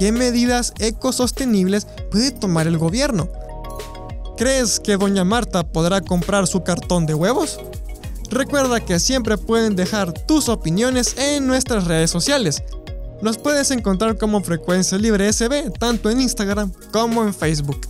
¿Qué 0.00 0.10
medidas 0.12 0.72
ecosostenibles 0.78 1.86
puede 2.10 2.32
tomar 2.32 2.66
el 2.66 2.76
gobierno? 2.76 3.28
¿Crees 4.36 4.80
que 4.80 4.96
doña 4.96 5.24
Marta 5.24 5.62
podrá 5.62 6.00
comprar 6.00 6.46
su 6.46 6.62
cartón 6.62 7.06
de 7.06 7.14
huevos? 7.14 7.60
Recuerda 8.30 8.84
que 8.84 8.98
siempre 8.98 9.38
pueden 9.38 9.76
dejar 9.76 10.12
tus 10.12 10.48
opiniones 10.48 11.16
en 11.16 11.46
nuestras 11.46 11.84
redes 11.84 12.10
sociales. 12.10 12.62
Los 13.22 13.38
puedes 13.38 13.70
encontrar 13.70 14.18
como 14.18 14.42
Frecuencia 14.42 14.98
Libre 14.98 15.32
SB 15.32 15.72
tanto 15.78 16.10
en 16.10 16.20
Instagram 16.20 16.72
como 16.92 17.22
en 17.22 17.32
Facebook. 17.32 17.80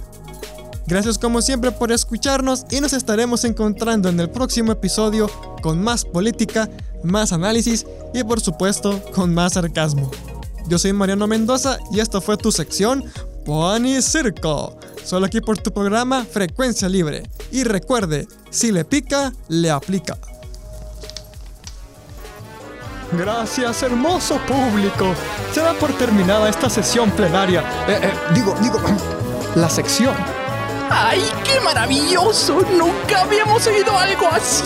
Gracias 0.87 1.19
como 1.19 1.43
siempre 1.43 1.73
por 1.73 1.91
escucharnos 1.91 2.65
y 2.71 2.81
nos 2.81 2.93
estaremos 2.93 3.45
encontrando 3.45 4.09
en 4.09 4.21
el 4.21 4.31
próximo 4.31 4.71
episodio 4.71 5.29
con 5.61 5.83
más 5.83 6.05
política, 6.05 6.71
más 7.03 7.33
análisis 7.33 7.85
y 8.15 8.23
por 8.23 8.41
supuesto 8.41 9.03
con 9.13 9.35
más 9.35 9.55
sarcasmo. 9.55 10.11
Yo 10.69 10.79
soy 10.79 10.93
Mariano 10.93 11.27
Mendoza 11.27 11.79
y 11.91 11.99
esto 11.99 12.21
fue 12.21 12.37
tu 12.37 12.53
sección 12.53 13.05
Pony 13.45 14.01
Circo, 14.01 14.79
solo 15.05 15.27
aquí 15.27 15.41
por 15.41 15.59
tu 15.59 15.73
programa 15.73 16.25
Frecuencia 16.25 16.89
Libre. 16.89 17.25
Y 17.51 17.65
recuerde, 17.65 18.29
si 18.51 18.71
le 18.71 18.85
pica, 18.85 19.33
le 19.49 19.71
aplica. 19.71 20.19
Gracias, 23.13 23.83
hermoso 23.83 24.39
público. 24.47 25.15
Se 25.53 25.61
da 25.61 25.73
por 25.75 25.93
terminada 25.93 26.49
esta 26.49 26.69
sesión 26.69 27.11
plenaria. 27.13 27.61
Eh, 27.89 28.01
eh, 28.03 28.13
digo, 28.35 28.55
digo, 28.61 28.81
la 29.55 29.71
sección. 29.71 30.15
¡Ay, 30.91 31.23
qué 31.45 31.61
maravilloso! 31.61 32.61
Nunca 32.77 33.23
habíamos 33.23 33.67
oído 33.67 33.97
algo 33.97 34.29
así. 34.31 34.65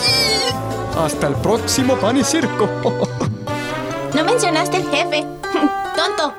Hasta 0.98 1.28
el 1.28 1.34
próximo 1.36 1.96
pan 1.96 2.16
y 2.16 2.24
circo. 2.24 2.68
No 4.12 4.24
mencionaste 4.24 4.78
el 4.78 4.90
jefe. 4.90 5.24
Tonto. 5.96 6.34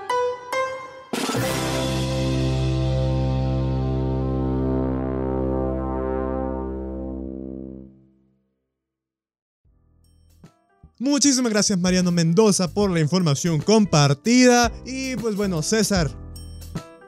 Muchísimas 11.01 11.51
gracias 11.51 11.79
Mariano 11.79 12.11
Mendoza 12.11 12.71
por 12.71 12.91
la 12.91 12.99
información 12.99 13.59
compartida. 13.59 14.71
Y 14.85 15.15
pues 15.15 15.35
bueno, 15.35 15.63
César. 15.63 16.11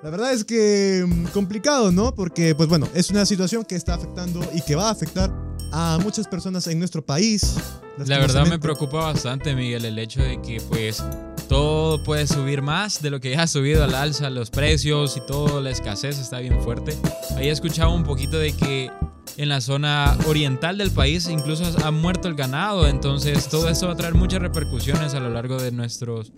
La 0.02 0.10
verdad 0.10 0.34
es 0.34 0.44
que 0.44 1.06
mm, 1.08 1.26
complicado, 1.26 1.92
¿no? 1.92 2.16
Porque 2.16 2.56
pues 2.56 2.68
bueno, 2.68 2.90
es 2.96 3.12
una 3.12 3.24
situación 3.24 3.64
que 3.64 3.76
está 3.76 3.94
afectando 3.94 4.42
y 4.52 4.62
que 4.64 4.74
va 4.74 4.88
a 4.88 4.92
afectar 4.92 5.32
a 5.72 6.00
muchas 6.02 6.28
personas 6.28 6.66
en 6.66 6.80
nuestro 6.80 7.06
país. 7.06 7.54
La 8.08 8.18
verdad 8.18 8.48
me 8.48 8.58
preocupa 8.58 8.98
bastante, 8.98 9.54
Miguel, 9.54 9.86
el 9.86 10.00
hecho 10.00 10.24
de 10.24 10.42
que 10.42 10.60
pues 10.60 11.04
todo 11.44 12.04
puede 12.04 12.28
subir 12.28 12.62
más 12.62 13.02
de 13.02 13.10
lo 13.10 13.20
que 13.20 13.32
ya 13.32 13.44
ha 13.44 13.48
subido 13.48 13.84
al 13.84 13.94
alza, 13.96 14.30
los 14.30 14.50
precios 14.50 15.18
y 15.18 15.22
todo, 15.22 15.62
la 15.62 15.70
escasez 15.70 16.20
está 16.20 16.40
bien 16.40 16.62
fuerte. 16.62 16.98
Ahí 17.38 17.48
he 17.48 17.52
escuchado 17.52 17.92
un 17.92 18.04
poquito 18.04 18.38
de 18.38 18.54
que 18.54 18.92
en 19.38 19.50
la 19.50 19.62
zona 19.62 20.18
oriental 20.28 20.78
del 20.78 20.92
país 20.92 21.28
incluso 21.28 21.64
ha 21.84 21.92
muerto 21.92 22.28
el 22.28 22.36
ganado, 22.36 22.88
entonces 22.88 23.48
todo 23.50 23.70
eso 23.70 23.88
va 23.88 23.94
a 23.94 23.96
traer 23.96 24.14
muchas 24.14 24.42
repercusiones 24.42 25.14
a 25.14 25.20
lo 25.20 25.30
largo 25.30 25.58
de, 25.58 25.72
nuestros, 25.72 26.32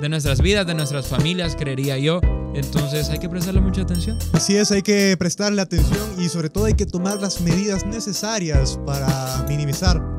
de 0.00 0.08
nuestras 0.08 0.40
vidas, 0.40 0.66
de 0.66 0.74
nuestras 0.74 1.06
familias, 1.06 1.56
creería 1.56 1.98
yo. 1.98 2.20
Entonces 2.54 3.08
hay 3.08 3.18
que 3.18 3.30
prestarle 3.30 3.62
mucha 3.62 3.82
atención. 3.82 4.18
Así 4.34 4.56
es, 4.56 4.70
hay 4.70 4.82
que 4.82 5.16
prestarle 5.18 5.62
atención 5.62 6.06
y 6.18 6.28
sobre 6.28 6.50
todo 6.50 6.66
hay 6.66 6.74
que 6.74 6.84
tomar 6.84 7.20
las 7.20 7.40
medidas 7.40 7.86
necesarias 7.86 8.78
para 8.84 9.44
minimizar 9.48 10.11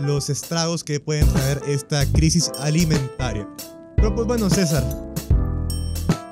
los 0.00 0.30
estragos 0.30 0.84
que 0.84 1.00
pueden 1.00 1.26
traer 1.28 1.62
esta 1.66 2.04
crisis 2.06 2.50
alimentaria. 2.60 3.48
Pero 3.96 4.14
pues 4.14 4.26
bueno, 4.26 4.50
César, 4.50 4.84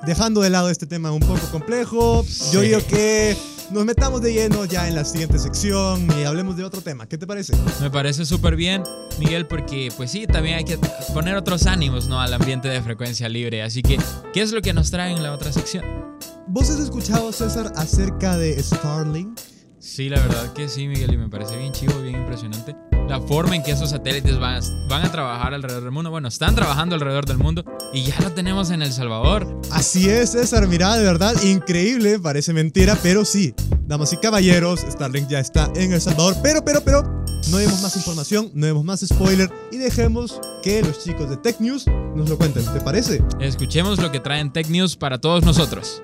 dejando 0.07 0.41
de 0.41 0.51
lado 0.51 0.71
este 0.71 0.87
tema 0.87 1.13
un 1.13 1.21
poco 1.21 1.47
complejo, 1.51 2.25
yo 2.53 2.61
digo 2.61 2.81
que 2.89 3.37
nos 3.71 3.85
metamos 3.87 4.21
de 4.21 4.33
lleno 4.35 4.65
ya 4.65 4.87
en 4.89 4.95
la 4.95 5.05
siguiente 5.05 5.39
sección 5.39 6.07
y 6.19 6.25
hablemos 6.25 6.57
de 6.57 6.65
otro 6.65 6.83
tema. 6.83 7.07
¿Qué 7.07 7.17
te 7.17 7.27
parece? 7.27 7.55
Me 7.81 7.91
parece 7.91 8.27
súper 8.27 8.57
bien, 8.57 8.83
Miguel, 9.19 9.47
porque 9.47 9.91
pues 9.97 10.11
sí, 10.11 10.27
también 10.27 10.59
hay 10.59 10.65
que 10.65 10.79
poner 11.15 11.37
otros 11.37 11.67
ánimos 11.67 12.07
¿no? 12.07 12.21
al 12.21 12.35
ambiente 12.35 12.69
de 12.69 12.83
frecuencia 12.83 13.29
libre. 13.29 13.63
Así 13.63 13.83
que, 13.83 13.99
¿qué 14.33 14.43
es 14.43 14.53
lo 14.53 14.61
que 14.61 14.73
nos 14.75 14.91
trae 14.91 15.13
en 15.13 15.23
la 15.23 15.33
otra 15.33 15.53
sección? 15.53 15.85
¿Vos 16.49 16.69
has 16.69 16.81
escuchado, 16.81 17.33
César, 17.33 17.73
acerca 17.77 18.37
de 18.37 18.63
Starlink? 18.63 19.39
Sí, 19.83 20.09
la 20.09 20.21
verdad 20.21 20.53
que 20.53 20.69
sí, 20.69 20.87
Miguel, 20.87 21.13
y 21.13 21.17
me 21.17 21.29
parece 21.29 21.57
bien 21.57 21.73
chivo, 21.73 22.01
bien 22.01 22.15
impresionante 22.15 22.77
la 23.09 23.21
forma 23.21 23.57
en 23.57 23.63
que 23.63 23.73
esos 23.73 23.91
satélites 23.91 24.39
van, 24.39 24.63
van, 24.89 25.05
a 25.05 25.13
trabajar 25.13 25.53
alrededor 25.53 25.83
del 25.83 25.93
mundo. 25.93 26.11
Bueno, 26.11 26.29
están 26.29 26.55
trabajando 26.55 26.95
alrededor 26.95 27.27
del 27.27 27.37
mundo 27.37 27.65
y 27.93 28.05
ya 28.05 28.19
lo 28.21 28.33
tenemos 28.33 28.71
en 28.71 28.81
El 28.81 28.93
Salvador. 28.93 29.61
Así 29.71 30.09
es, 30.09 30.31
César, 30.31 30.67
mira, 30.67 30.97
de 30.97 31.05
verdad, 31.05 31.35
increíble, 31.43 32.19
parece 32.19 32.53
mentira, 32.53 32.97
pero 33.03 33.25
sí. 33.25 33.55
Damas 33.87 34.13
y 34.13 34.17
caballeros, 34.17 34.81
Starlink 34.81 35.29
ya 35.29 35.41
está 35.41 35.71
en 35.75 35.93
El 35.93 36.01
Salvador, 36.01 36.37
pero, 36.43 36.65
pero, 36.65 36.81
pero, 36.83 37.03
no 37.51 37.59
demos 37.59 37.83
más 37.83 37.97
información, 37.97 38.51
no 38.55 38.67
demos 38.67 38.85
más 38.85 39.01
spoiler 39.01 39.51
y 39.73 39.77
dejemos 39.77 40.41
que 40.63 40.81
los 40.81 41.03
chicos 41.03 41.29
de 41.29 41.37
Tech 41.37 41.61
News 41.61 41.87
nos 42.15 42.31
lo 42.31 42.39
cuenten, 42.39 42.65
¿te 42.65 42.81
parece? 42.81 43.23
Escuchemos 43.41 43.99
lo 44.01 44.13
que 44.13 44.21
traen 44.21 44.53
Tech 44.53 44.69
News 44.69 44.97
para 44.97 45.21
todos 45.21 45.45
nosotros. 45.45 46.03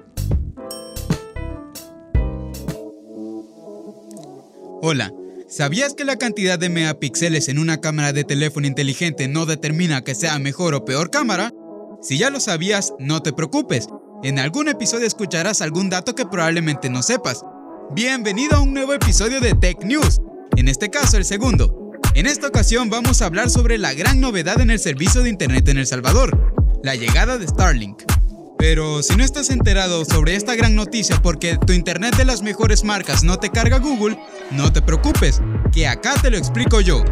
Hola. 4.81 5.13
¿Sabías 5.49 5.95
que 5.95 6.05
la 6.05 6.19
cantidad 6.19 6.57
de 6.57 6.69
megapíxeles 6.69 7.49
en 7.49 7.59
una 7.59 7.81
cámara 7.81 8.13
de 8.13 8.23
teléfono 8.23 8.69
inteligente 8.69 9.27
no 9.27 9.45
determina 9.45 10.05
que 10.05 10.15
sea 10.15 10.39
mejor 10.39 10.75
o 10.75 10.85
peor 10.85 11.11
cámara? 11.11 11.53
Si 12.01 12.17
ya 12.17 12.31
lo 12.31 12.39
sabías, 12.39 12.93
no 13.01 13.21
te 13.21 13.33
preocupes. 13.33 13.89
En 14.23 14.39
algún 14.39 14.69
episodio 14.69 15.07
escucharás 15.07 15.63
algún 15.63 15.91
dato 15.91 16.15
que 16.15 16.27
probablemente 16.27 16.91
no 16.91 17.03
sepas. 17.03 17.43
Bienvenido 17.91 18.57
a 18.57 18.61
un 18.61 18.73
nuevo 18.73 18.93
episodio 18.95 19.41
de 19.41 19.55
Tech 19.55 19.83
News. 19.83 20.21
en 20.57 20.69
este 20.69 20.91
caso 20.91 21.17
el 21.17 21.25
segundo. 21.25 21.93
En 22.15 22.27
esta 22.27 22.47
ocasión 22.47 22.89
vamos 22.89 23.21
a 23.21 23.27
hablar 23.27 23.51
sobre 23.51 23.79
la 23.79 23.95
gran 23.95 24.21
novedad 24.21 24.61
en 24.61 24.71
el 24.71 24.79
servicio 24.79 25.23
de 25.23 25.31
Internet 25.31 25.69
en 25.69 25.79
El 25.79 25.87
Salvador, 25.89 26.55
la 26.85 26.95
llegada 26.95 27.37
de 27.37 27.49
Starlink. 27.49 28.18
Pero 28.59 29.05
si 29.05 29.15
no 29.15 29.23
estás 29.23 29.51
enterado 29.51 30.05
sobre 30.05 30.35
esta 30.35 30.57
gran 30.57 30.75
noticia 30.75 31.23
porque 31.23 31.57
tu 31.65 31.73
internet 31.73 32.17
de 32.17 32.25
las 32.25 32.43
mejores 32.43 32.83
marcas 32.83 33.23
no 33.23 33.39
te 33.39 33.51
carga 33.51 33.79
Google, 33.79 34.19
no 34.51 34.73
te 34.73 34.83
preocupes, 34.83 35.41
que 35.73 35.87
acá 35.87 36.15
te 36.21 36.29
lo 36.29 36.37
explico 36.37 36.81
yo. 36.81 37.05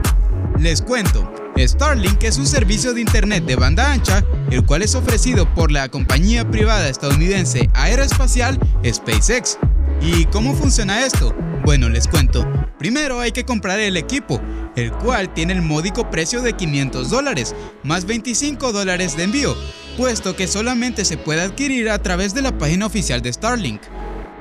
Les 0.58 0.82
cuento, 0.82 1.32
Starlink 1.56 2.24
es 2.24 2.38
un 2.38 2.46
servicio 2.46 2.94
de 2.94 3.00
internet 3.00 3.44
de 3.44 3.54
banda 3.54 3.92
ancha, 3.92 4.24
el 4.50 4.66
cual 4.66 4.82
es 4.82 4.96
ofrecido 4.96 5.52
por 5.54 5.70
la 5.70 5.88
compañía 5.88 6.50
privada 6.50 6.88
estadounidense 6.88 7.70
aeroespacial 7.74 8.58
SpaceX. 8.84 9.58
¿Y 10.00 10.24
cómo 10.26 10.54
funciona 10.54 11.06
esto? 11.06 11.32
Bueno, 11.64 11.88
les 11.88 12.08
cuento. 12.08 12.44
Primero 12.78 13.20
hay 13.20 13.30
que 13.30 13.44
comprar 13.44 13.78
el 13.78 13.96
equipo, 13.96 14.40
el 14.74 14.90
cual 14.92 15.32
tiene 15.32 15.52
el 15.52 15.62
módico 15.62 16.10
precio 16.10 16.42
de 16.42 16.54
500 16.54 17.08
dólares, 17.08 17.54
más 17.84 18.04
25 18.04 18.72
dólares 18.72 19.16
de 19.16 19.24
envío, 19.24 19.56
puesto 19.96 20.36
que 20.36 20.46
solamente 20.46 21.04
se 21.04 21.16
puede 21.16 21.42
adquirir 21.42 21.88
a 21.90 22.02
través 22.02 22.34
de 22.34 22.42
la 22.42 22.56
página 22.56 22.86
oficial 22.86 23.22
de 23.22 23.32
Starlink. 23.32 23.80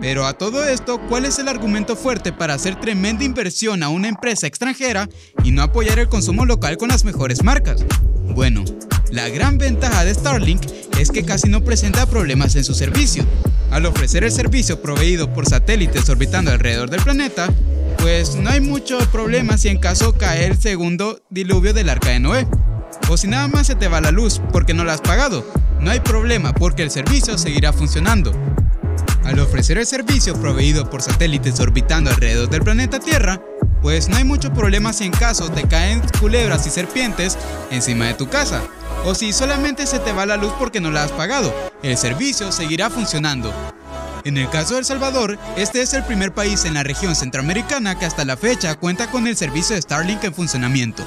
Pero 0.01 0.25
a 0.25 0.33
todo 0.33 0.67
esto, 0.67 0.99
¿cuál 1.07 1.25
es 1.25 1.39
el 1.39 1.47
argumento 1.47 1.95
fuerte 1.95 2.33
para 2.33 2.53
hacer 2.53 2.79
tremenda 2.79 3.23
inversión 3.23 3.81
a 3.81 3.89
una 3.89 4.09
empresa 4.09 4.45
extranjera 4.45 5.07
y 5.43 5.51
no 5.51 5.61
apoyar 5.61 5.99
el 5.99 6.09
consumo 6.09 6.45
local 6.45 6.77
con 6.77 6.89
las 6.89 7.05
mejores 7.05 7.43
marcas? 7.43 7.85
Bueno, 8.35 8.65
la 9.11 9.29
gran 9.29 9.57
ventaja 9.57 10.03
de 10.03 10.13
Starlink 10.13 10.61
es 10.99 11.11
que 11.11 11.23
casi 11.23 11.47
no 11.47 11.63
presenta 11.63 12.05
problemas 12.05 12.55
en 12.55 12.65
su 12.65 12.73
servicio. 12.73 13.23
Al 13.71 13.85
ofrecer 13.85 14.23
el 14.23 14.31
servicio 14.31 14.81
proveído 14.81 15.33
por 15.33 15.45
satélites 15.47 16.09
orbitando 16.09 16.51
alrededor 16.51 16.89
del 16.89 17.01
planeta, 17.01 17.47
pues 17.99 18.35
no 18.35 18.49
hay 18.49 18.59
mucho 18.59 18.99
problema 19.11 19.57
si 19.57 19.69
en 19.69 19.77
caso 19.77 20.13
cae 20.17 20.45
el 20.45 20.57
segundo 20.57 21.21
diluvio 21.29 21.73
del 21.73 21.89
arca 21.89 22.09
de 22.09 22.19
Noé. 22.19 22.47
O 23.09 23.17
si 23.17 23.27
nada 23.27 23.47
más 23.47 23.67
se 23.67 23.75
te 23.75 23.87
va 23.87 24.01
la 24.01 24.11
luz 24.11 24.41
porque 24.51 24.73
no 24.73 24.83
la 24.83 24.93
has 24.93 25.01
pagado, 25.01 25.45
no 25.79 25.91
hay 25.91 25.99
problema 25.99 26.53
porque 26.53 26.83
el 26.83 26.91
servicio 26.91 27.37
seguirá 27.37 27.71
funcionando. 27.73 28.33
Al 29.23 29.39
ofrecer 29.39 29.77
el 29.77 29.85
servicio 29.85 30.39
proveído 30.39 30.89
por 30.89 31.01
satélites 31.01 31.59
orbitando 31.59 32.09
alrededor 32.09 32.49
del 32.49 32.61
planeta 32.61 32.99
Tierra, 32.99 33.41
pues 33.81 34.09
no 34.09 34.17
hay 34.17 34.23
mucho 34.23 34.51
problema 34.53 34.93
si 34.93 35.03
en 35.03 35.11
caso 35.11 35.51
te 35.51 35.67
caen 35.67 36.01
culebras 36.19 36.65
y 36.65 36.69
serpientes 36.69 37.37
encima 37.69 38.05
de 38.05 38.15
tu 38.15 38.27
casa, 38.27 38.63
o 39.03 39.13
si 39.13 39.31
solamente 39.33 39.85
se 39.85 39.99
te 39.99 40.11
va 40.11 40.25
la 40.25 40.37
luz 40.37 40.53
porque 40.57 40.81
no 40.81 40.89
la 40.89 41.03
has 41.03 41.11
pagado, 41.11 41.53
el 41.83 41.97
servicio 41.97 42.51
seguirá 42.51 42.89
funcionando. 42.89 43.53
En 44.23 44.37
el 44.37 44.49
caso 44.49 44.73
de 44.73 44.79
El 44.79 44.85
Salvador, 44.85 45.37
este 45.55 45.83
es 45.83 45.93
el 45.93 46.03
primer 46.03 46.33
país 46.33 46.65
en 46.65 46.73
la 46.73 46.81
región 46.81 47.15
centroamericana 47.15 47.99
que 47.99 48.05
hasta 48.05 48.25
la 48.25 48.37
fecha 48.37 48.73
cuenta 48.73 49.11
con 49.11 49.27
el 49.27 49.37
servicio 49.37 49.75
de 49.75 49.83
Starlink 49.83 50.23
en 50.23 50.33
funcionamiento. 50.33 51.03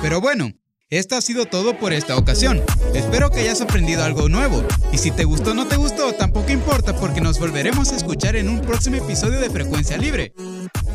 Pero 0.00 0.22
bueno, 0.22 0.50
esto 0.90 1.16
ha 1.16 1.20
sido 1.20 1.46
todo 1.46 1.78
por 1.78 1.92
esta 1.92 2.16
ocasión. 2.16 2.62
Espero 2.94 3.30
que 3.30 3.40
hayas 3.40 3.60
aprendido 3.60 4.04
algo 4.04 4.28
nuevo. 4.28 4.62
Y 4.92 4.98
si 4.98 5.10
te 5.10 5.24
gustó 5.24 5.52
o 5.52 5.54
no 5.54 5.66
te 5.66 5.76
gustó, 5.76 6.12
tampoco 6.12 6.52
importa 6.52 6.94
porque 6.94 7.20
nos 7.20 7.38
volveremos 7.38 7.90
a 7.92 7.96
escuchar 7.96 8.36
en 8.36 8.48
un 8.48 8.60
próximo 8.60 8.96
episodio 8.96 9.40
de 9.40 9.50
Frecuencia 9.50 9.96
Libre. 9.96 10.32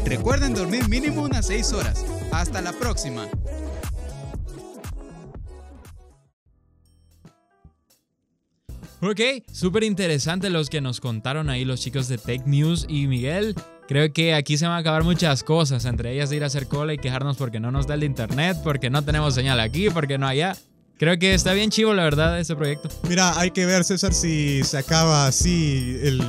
Recuerden 0.06 0.54
dormir 0.54 0.88
mínimo 0.88 1.24
unas 1.24 1.48
6 1.48 1.74
horas. 1.74 2.06
Hasta 2.32 2.62
la 2.62 2.72
próxima. 2.74 3.28
Ok, 9.02 9.22
súper 9.52 9.84
interesante 9.84 10.50
los 10.50 10.70
que 10.70 10.82
nos 10.82 11.00
contaron 11.00 11.50
ahí 11.50 11.64
los 11.64 11.80
chicos 11.80 12.08
de 12.10 12.18
Tech 12.18 12.46
News 12.46 12.86
y 12.90 13.08
Miguel. 13.08 13.56
Creo 13.90 14.14
que 14.14 14.36
aquí 14.36 14.56
se 14.56 14.68
van 14.68 14.76
a 14.76 14.78
acabar 14.78 15.04
muchas 15.04 15.44
cosas, 15.44 15.84
entre 15.86 16.14
ellas 16.14 16.32
ir 16.32 16.44
a 16.44 16.46
hacer 16.46 16.68
cola 16.68 16.94
y 16.94 17.00
quejarnos 17.00 17.38
porque 17.38 17.60
no 17.60 17.72
nos 17.72 17.88
da 17.88 17.96
el 17.96 18.04
internet, 18.04 18.56
porque 18.64 18.92
no 18.92 19.04
tenemos 19.04 19.34
señal 19.34 19.60
aquí, 19.60 19.90
porque 19.90 20.20
no 20.20 20.28
allá. 20.28 20.56
Creo 21.00 21.18
que 21.18 21.34
está 21.34 21.54
bien 21.54 21.72
chivo, 21.72 21.96
la 21.96 22.04
verdad, 22.04 22.40
este 22.40 22.56
proyecto. 22.56 22.88
Mira, 23.10 23.40
hay 23.40 23.50
que 23.50 23.66
ver, 23.66 23.84
César, 23.84 24.14
si 24.14 24.64
se 24.64 24.78
acaba 24.78 25.26
así 25.26 25.98
el 26.04 26.22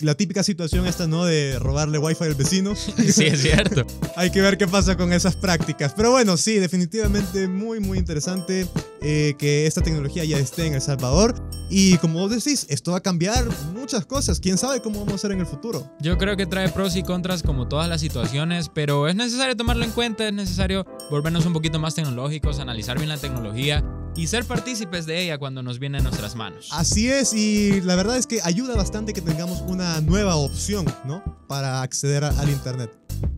la 0.00 0.14
típica 0.14 0.42
situación 0.42 0.86
esta, 0.86 1.06
¿no? 1.06 1.24
De 1.24 1.58
robarle 1.58 1.98
wifi 1.98 2.24
al 2.24 2.34
vecino. 2.34 2.74
sí, 2.76 3.26
es 3.26 3.42
cierto. 3.42 3.86
hay 4.16 4.30
que 4.30 4.40
ver 4.40 4.58
qué 4.58 4.66
pasa 4.66 4.96
con 4.96 5.12
esas 5.12 5.36
prácticas. 5.36 5.92
Pero 5.96 6.10
bueno, 6.10 6.36
sí, 6.36 6.58
definitivamente 6.58 7.48
muy, 7.48 7.80
muy 7.80 7.98
interesante 7.98 8.66
eh, 9.00 9.34
que 9.38 9.66
esta 9.66 9.80
tecnología 9.80 10.24
ya 10.24 10.38
esté 10.38 10.66
en 10.66 10.74
El 10.74 10.80
Salvador. 10.80 11.34
Y 11.70 11.98
como 11.98 12.20
vos 12.20 12.30
decís, 12.30 12.66
esto 12.70 12.92
va 12.92 12.98
a 12.98 13.02
cambiar 13.02 13.46
muchas 13.74 14.06
cosas. 14.06 14.40
¿Quién 14.40 14.56
sabe 14.56 14.80
cómo 14.80 15.00
vamos 15.00 15.12
a 15.12 15.16
hacer 15.16 15.32
en 15.32 15.40
el 15.40 15.46
futuro? 15.46 15.90
Yo 16.00 16.16
creo 16.16 16.36
que 16.36 16.46
trae 16.46 16.68
pros 16.70 16.96
y 16.96 17.02
contras 17.02 17.42
como 17.42 17.68
todas 17.68 17.88
las 17.88 18.00
situaciones, 18.00 18.70
pero 18.72 19.08
es 19.08 19.14
necesario 19.14 19.56
tomarlo 19.56 19.84
en 19.84 19.90
cuenta, 19.90 20.26
es 20.26 20.32
necesario 20.32 20.86
volvernos 21.10 21.44
un 21.44 21.52
poquito 21.52 21.78
más 21.78 21.94
tecnológicos, 21.94 22.58
analizar 22.58 22.96
bien 22.96 23.10
la 23.10 23.18
tecnología 23.18 23.84
y 24.18 24.26
ser 24.26 24.44
partícipes 24.44 25.06
de 25.06 25.22
ella 25.22 25.38
cuando 25.38 25.62
nos 25.62 25.78
viene 25.78 25.98
a 25.98 26.00
nuestras 26.00 26.34
manos. 26.34 26.70
Así 26.72 27.08
es, 27.08 27.32
y 27.32 27.80
la 27.82 27.94
verdad 27.94 28.16
es 28.16 28.26
que 28.26 28.40
ayuda 28.42 28.74
bastante 28.74 29.12
que 29.12 29.20
tengamos 29.20 29.60
una 29.60 30.00
nueva 30.00 30.34
opción, 30.34 30.84
¿no? 31.04 31.22
Para 31.46 31.82
acceder 31.82 32.24
al 32.24 32.50
Internet. 32.50 32.90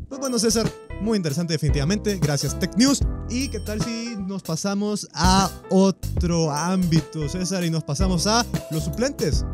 Pues 0.08 0.18
bueno, 0.18 0.38
César, 0.38 0.68
muy 1.02 1.16
interesante 1.16 1.52
definitivamente. 1.52 2.18
Gracias 2.18 2.58
Tech 2.58 2.74
News. 2.76 3.02
¿Y 3.28 3.48
qué 3.48 3.60
tal 3.60 3.82
si 3.82 4.16
nos 4.16 4.42
pasamos 4.42 5.06
a 5.12 5.50
otro 5.68 6.50
ámbito, 6.50 7.28
César? 7.28 7.62
Y 7.62 7.70
nos 7.70 7.84
pasamos 7.84 8.26
a 8.26 8.46
los 8.70 8.84
suplentes. 8.84 9.44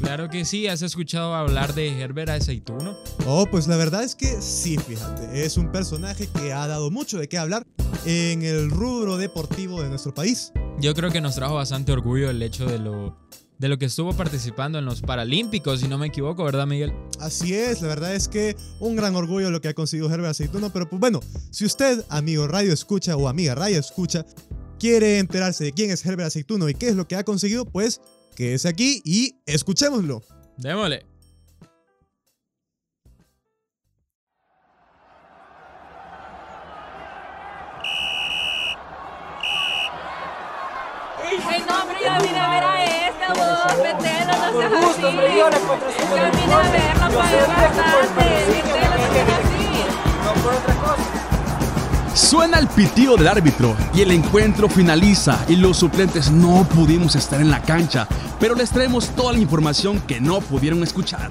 Claro 0.00 0.28
que 0.30 0.44
sí, 0.44 0.66
¿has 0.66 0.82
escuchado 0.82 1.34
hablar 1.34 1.74
de 1.74 2.00
Herbert 2.00 2.30
Aceituno? 2.30 2.96
Oh, 3.26 3.46
pues 3.46 3.68
la 3.68 3.76
verdad 3.76 4.02
es 4.02 4.16
que 4.16 4.40
sí, 4.40 4.76
fíjate, 4.76 5.44
es 5.44 5.56
un 5.56 5.70
personaje 5.70 6.28
que 6.28 6.52
ha 6.52 6.66
dado 6.66 6.90
mucho 6.90 7.18
de 7.18 7.28
qué 7.28 7.38
hablar 7.38 7.64
en 8.04 8.42
el 8.42 8.70
rubro 8.70 9.16
deportivo 9.16 9.80
de 9.80 9.90
nuestro 9.90 10.12
país. 10.12 10.52
Yo 10.80 10.94
creo 10.94 11.10
que 11.10 11.20
nos 11.20 11.34
trajo 11.34 11.54
bastante 11.54 11.92
orgullo 11.92 12.30
el 12.30 12.42
hecho 12.42 12.66
de 12.66 12.78
lo 12.78 13.16
de 13.62 13.68
lo 13.68 13.78
que 13.78 13.84
estuvo 13.84 14.12
participando 14.12 14.80
en 14.80 14.84
los 14.84 15.02
Paralímpicos, 15.02 15.78
si 15.78 15.86
no 15.86 15.96
me 15.96 16.08
equivoco, 16.08 16.42
¿verdad, 16.42 16.66
Miguel? 16.66 16.92
Así 17.20 17.54
es, 17.54 17.80
la 17.80 17.86
verdad 17.86 18.12
es 18.12 18.26
que 18.26 18.56
un 18.80 18.96
gran 18.96 19.14
orgullo 19.14 19.52
lo 19.52 19.60
que 19.60 19.68
ha 19.68 19.74
conseguido 19.74 20.12
Herbert 20.12 20.30
Aceituno, 20.30 20.72
pero 20.72 20.90
pues 20.90 20.98
bueno, 20.98 21.20
si 21.52 21.64
usted, 21.64 22.04
amigo 22.08 22.48
Radio 22.48 22.72
Escucha 22.72 23.16
o 23.16 23.28
amiga 23.28 23.54
Radio 23.54 23.78
Escucha, 23.78 24.26
quiere 24.80 25.20
enterarse 25.20 25.62
de 25.62 25.72
quién 25.72 25.92
es 25.92 26.04
Herbert 26.04 26.26
Aceituno 26.26 26.68
y 26.68 26.74
qué 26.74 26.88
es 26.88 26.96
lo 26.96 27.06
que 27.06 27.14
ha 27.14 27.22
conseguido, 27.22 27.64
pues 27.64 28.00
quédese 28.34 28.68
aquí 28.68 29.00
y 29.04 29.36
escuchémoslo. 29.46 30.24
Démosle. 30.58 31.11
Yo. 44.52 44.60
No 50.24 50.32
por 50.42 50.54
otra 50.54 50.74
cosa. 50.74 51.22
Suena 52.14 52.58
el 52.58 52.66
pitido 52.68 53.16
del 53.16 53.28
árbitro 53.28 53.74
y 53.94 54.02
el 54.02 54.10
encuentro 54.10 54.68
finaliza 54.68 55.42
y 55.48 55.56
los 55.56 55.78
suplentes 55.78 56.30
no 56.30 56.66
pudimos 56.68 57.16
estar 57.16 57.40
en 57.40 57.50
la 57.50 57.62
cancha, 57.62 58.06
pero 58.38 58.54
les 58.54 58.70
traemos 58.70 59.08
toda 59.16 59.32
la 59.32 59.38
información 59.38 60.00
que 60.00 60.20
no 60.20 60.40
pudieron 60.40 60.82
escuchar. 60.82 61.30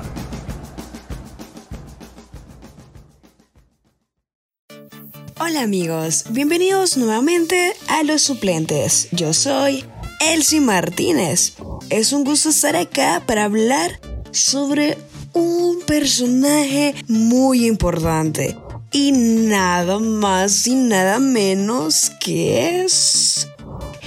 Hola 5.39 5.61
amigos, 5.61 6.25
bienvenidos 6.29 6.97
nuevamente 6.97 7.73
a 7.87 8.03
Los 8.03 8.21
Suplentes. 8.23 9.09
Yo 9.11 9.33
soy 9.33 9.85
Elsie 10.19 10.61
Martínez. 10.61 11.55
Es 11.91 12.13
un 12.13 12.23
gusto 12.23 12.47
estar 12.47 12.77
acá 12.77 13.21
para 13.25 13.43
hablar 13.43 13.99
sobre 14.31 14.97
un 15.33 15.81
personaje 15.81 16.95
muy 17.09 17.67
importante. 17.67 18.55
Y 18.93 19.11
nada 19.11 19.99
más 19.99 20.67
y 20.67 20.75
nada 20.75 21.19
menos 21.19 22.09
que 22.21 22.85
es 22.85 23.45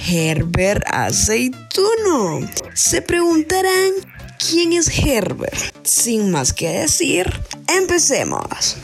Herbert 0.07 0.81
Aceituno. 0.87 2.39
Se 2.73 3.03
preguntarán 3.03 3.91
quién 4.39 4.73
es 4.73 4.89
Herbert. 4.89 5.55
Sin 5.83 6.31
más 6.31 6.53
que 6.53 6.69
decir, 6.69 7.31
empecemos. 7.67 8.77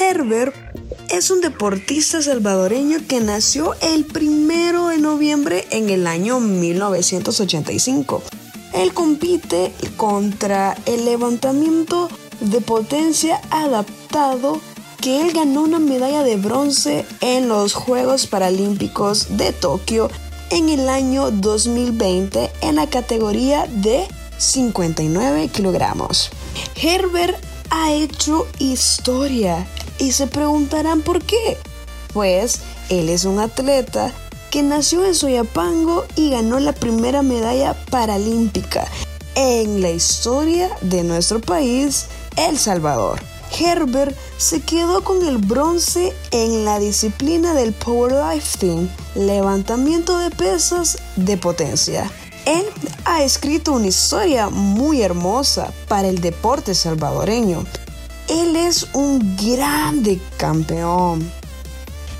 Herbert 0.00 0.52
es 1.12 1.30
un 1.30 1.42
deportista 1.42 2.22
salvadoreño 2.22 3.00
que 3.06 3.20
nació 3.20 3.74
el 3.82 4.06
primero 4.06 4.88
de 4.88 4.96
noviembre 4.96 5.66
en 5.70 5.90
el 5.90 6.06
año 6.06 6.40
1985. 6.40 8.22
Él 8.72 8.94
compite 8.94 9.72
contra 9.98 10.74
el 10.86 11.04
levantamiento 11.04 12.08
de 12.40 12.62
potencia 12.62 13.42
adaptado 13.50 14.58
que 15.02 15.20
él 15.20 15.32
ganó 15.34 15.62
una 15.62 15.78
medalla 15.78 16.22
de 16.22 16.36
bronce 16.36 17.04
en 17.20 17.46
los 17.46 17.74
Juegos 17.74 18.26
Paralímpicos 18.26 19.36
de 19.36 19.52
Tokio 19.52 20.10
en 20.48 20.70
el 20.70 20.88
año 20.88 21.30
2020 21.30 22.50
en 22.62 22.76
la 22.76 22.88
categoría 22.88 23.66
de 23.66 24.06
59 24.38 25.48
kilogramos. 25.48 26.30
Herbert 26.74 27.36
ha 27.68 27.92
hecho 27.92 28.46
historia 28.58 29.66
Y 30.02 30.10
se 30.10 30.26
preguntarán 30.26 31.02
por 31.02 31.22
qué. 31.22 31.56
Pues 32.12 32.58
él 32.88 33.08
es 33.08 33.24
un 33.24 33.38
atleta 33.38 34.12
que 34.50 34.64
nació 34.64 35.04
en 35.06 35.14
Soyapango 35.14 36.04
y 36.16 36.30
ganó 36.30 36.58
la 36.58 36.72
primera 36.72 37.22
medalla 37.22 37.74
paralímpica 37.88 38.84
en 39.36 39.80
la 39.80 39.90
historia 39.90 40.70
de 40.80 41.04
nuestro 41.04 41.40
país, 41.40 42.06
El 42.36 42.58
Salvador. 42.58 43.22
Herbert 43.56 44.16
se 44.38 44.60
quedó 44.60 45.04
con 45.04 45.24
el 45.24 45.38
bronce 45.38 46.12
en 46.32 46.64
la 46.64 46.80
disciplina 46.80 47.54
del 47.54 47.72
powerlifting, 47.72 48.90
levantamiento 49.14 50.18
de 50.18 50.30
pesas 50.30 50.98
de 51.14 51.36
potencia. 51.36 52.10
Él 52.44 52.64
ha 53.04 53.22
escrito 53.22 53.72
una 53.72 53.86
historia 53.86 54.48
muy 54.50 55.02
hermosa 55.02 55.72
para 55.86 56.08
el 56.08 56.20
deporte 56.20 56.74
salvadoreño. 56.74 57.64
Él 58.32 58.56
es 58.56 58.86
un 58.94 59.36
grande 59.36 60.18
campeón. 60.38 61.30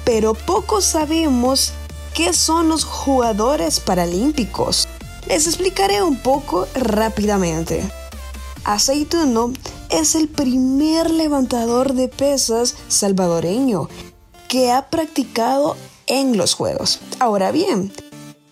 Pero 0.04 0.34
poco 0.34 0.82
sabemos 0.82 1.72
qué 2.12 2.34
son 2.34 2.68
los 2.68 2.84
jugadores 2.84 3.80
paralímpicos. 3.80 4.88
Les 5.26 5.46
explicaré 5.46 6.02
un 6.02 6.18
poco 6.18 6.66
rápidamente. 6.74 7.82
Aceituno 8.64 9.54
es 9.88 10.14
el 10.14 10.28
primer 10.28 11.10
levantador 11.10 11.94
de 11.94 12.08
pesas 12.08 12.74
salvadoreño 12.88 13.88
que 14.48 14.70
ha 14.70 14.90
practicado 14.90 15.78
en 16.08 16.36
los 16.36 16.52
Juegos. 16.52 17.00
Ahora 17.20 17.52
bien, 17.52 17.90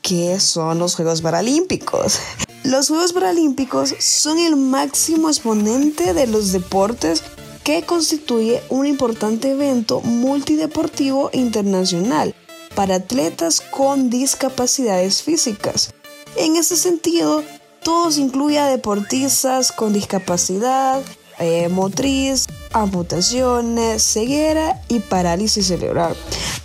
¿qué 0.00 0.40
son 0.40 0.78
los 0.78 0.94
Juegos 0.94 1.20
Paralímpicos? 1.20 2.20
Los 2.64 2.88
Juegos 2.88 3.12
Paralímpicos 3.12 3.94
son 3.98 4.38
el 4.38 4.56
máximo 4.56 5.28
exponente 5.28 6.14
de 6.14 6.26
los 6.26 6.52
deportes 6.52 7.22
que 7.70 7.82
constituye 7.82 8.60
un 8.68 8.84
importante 8.84 9.52
evento 9.52 10.00
multideportivo 10.00 11.30
internacional 11.32 12.34
para 12.74 12.96
atletas 12.96 13.60
con 13.60 14.10
discapacidades 14.10 15.22
físicas. 15.22 15.94
En 16.34 16.56
ese 16.56 16.76
sentido, 16.76 17.44
todos 17.84 18.18
incluye 18.18 18.58
a 18.58 18.66
deportistas 18.66 19.70
con 19.70 19.92
discapacidad 19.92 21.00
eh, 21.38 21.68
motriz, 21.68 22.48
amputaciones, 22.72 24.02
ceguera 24.02 24.82
y 24.88 24.98
parálisis 24.98 25.68
cerebral. 25.68 26.16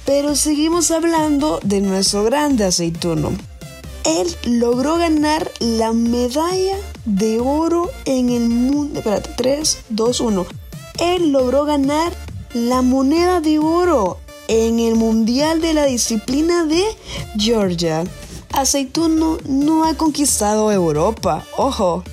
Pero 0.07 0.35
seguimos 0.35 0.89
hablando 0.89 1.59
de 1.63 1.81
nuestro 1.81 2.23
grande 2.23 2.63
aceituno. 2.65 3.31
Él 4.05 4.35
logró 4.45 4.97
ganar 4.97 5.51
la 5.59 5.93
medalla 5.93 6.77
de 7.05 7.39
oro 7.39 7.91
en 8.05 8.31
el 8.31 8.49
mundo. 8.49 8.99
Espérate, 8.99 9.29
3, 9.37 9.77
2, 9.89 10.19
1. 10.19 10.64
Él 10.99 11.31
logró 11.31 11.65
ganar 11.65 12.13
la 12.53 12.81
moneda 12.81 13.41
de 13.41 13.59
oro 13.59 14.17
en 14.47 14.79
el 14.79 14.95
Mundial 14.95 15.61
de 15.61 15.73
la 15.73 15.85
Disciplina 15.85 16.65
de 16.65 16.83
Georgia. 17.37 18.03
Aceituno 18.53 19.37
no 19.45 19.83
ha 19.83 19.95
conquistado 19.95 20.71
Europa, 20.71 21.45
ojo. 21.57 22.03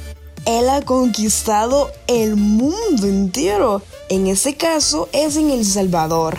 Él 0.45 0.69
ha 0.69 0.83
conquistado 0.83 1.91
el 2.09 2.35
mundo 2.35 3.07
entero. 3.07 3.83
En 4.09 4.27
ese 4.27 4.57
caso 4.57 5.09
es 5.13 5.37
en 5.37 5.51
El 5.51 5.65
Salvador. 5.65 6.39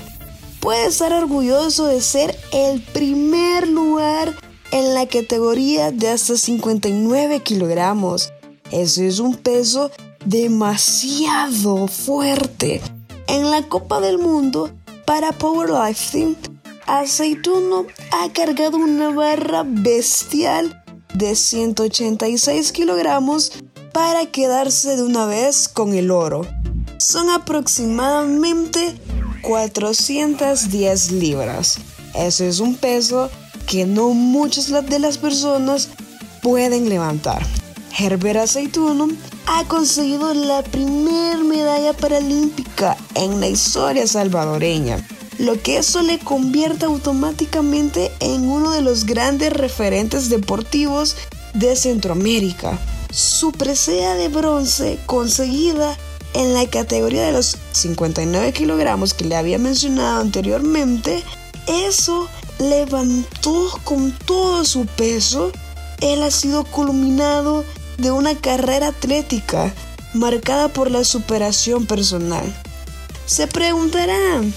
Puede 0.60 0.88
estar 0.88 1.14
orgulloso 1.14 1.86
de 1.86 2.02
ser 2.02 2.38
el 2.52 2.82
primer 2.82 3.68
lugar 3.68 4.34
en 4.72 4.94
la 4.94 5.08
categoría 5.08 5.92
de 5.92 6.10
hasta 6.10 6.36
59 6.36 7.40
kilogramos. 7.42 8.34
Ese 8.72 9.08
es 9.08 9.20
un 9.20 9.36
peso 9.36 9.92
demasiado 10.26 11.88
fuerte. 11.88 12.82
En 13.28 13.50
la 13.50 13.64
Copa 13.64 14.00
del 14.00 14.18
Mundo 14.18 14.72
para 15.06 15.32
Powerlifting, 15.32 16.38
Aceituno 16.86 17.86
ha 18.12 18.32
cargado 18.34 18.78
una 18.78 19.10
barra 19.10 19.64
bestial 19.66 20.84
de 21.14 21.36
186 21.36 22.72
kilogramos 22.72 23.54
para 23.94 24.26
quedarse 24.26 24.96
de 24.96 25.04
una 25.04 25.26
vez 25.26 25.68
con 25.70 25.94
el 25.94 26.12
oro. 26.12 26.42
Son 26.98 27.30
aproximadamente 27.30 28.96
410 29.44 31.12
libras. 31.12 31.80
Eso 32.16 32.44
es 32.46 32.60
un 32.60 32.76
peso 32.76 33.30
que 33.68 33.86
no 33.86 34.10
muchas 34.10 34.68
de 34.90 35.00
las 35.00 35.18
personas 35.18 35.90
pueden 36.42 36.90
levantar. 36.90 37.46
Herbert 37.96 38.40
Aceituno 38.40 39.08
ha 39.46 39.66
conseguido 39.66 40.34
la 40.34 40.64
primera 40.64 41.38
medalla 41.38 41.94
paralímpica 41.94 42.98
en 43.14 43.40
la 43.40 43.48
historia 43.48 44.08
salvadoreña, 44.08 45.06
lo 45.38 45.62
que 45.62 45.78
eso 45.78 46.02
le 46.02 46.18
convierte 46.18 46.86
automáticamente 46.86 48.12
en 48.20 48.50
uno 48.50 48.72
de 48.72 48.82
los 48.82 49.06
grandes 49.06 49.54
referentes 49.54 50.30
deportivos 50.30 51.16
de 51.54 51.76
Centroamérica. 51.76 52.80
Su 53.12 53.52
presea 53.52 54.16
de 54.16 54.28
bronce 54.28 54.98
conseguida 55.06 55.96
en 56.34 56.56
la 56.56 56.68
categoría 56.68 57.28
de 57.28 57.32
los 57.32 57.58
59 57.74 58.54
kilogramos 58.54 59.14
que 59.14 59.26
le 59.26 59.36
había 59.36 59.60
mencionado 59.60 60.20
anteriormente, 60.20 61.24
eso 61.68 62.28
levantó 62.58 63.70
con 63.84 64.12
todo 64.26 64.66
su 64.66 64.88
peso. 64.88 65.52
Él 66.02 66.24
ha 66.24 66.32
sido 66.32 66.64
culminado 66.66 67.64
de 67.98 68.12
una 68.12 68.36
carrera 68.36 68.88
atlética 68.88 69.74
marcada 70.14 70.68
por 70.68 70.92
la 70.92 71.04
superación 71.04 71.86
personal. 71.86 72.44
Se 73.26 73.48
preguntarán, 73.48 74.54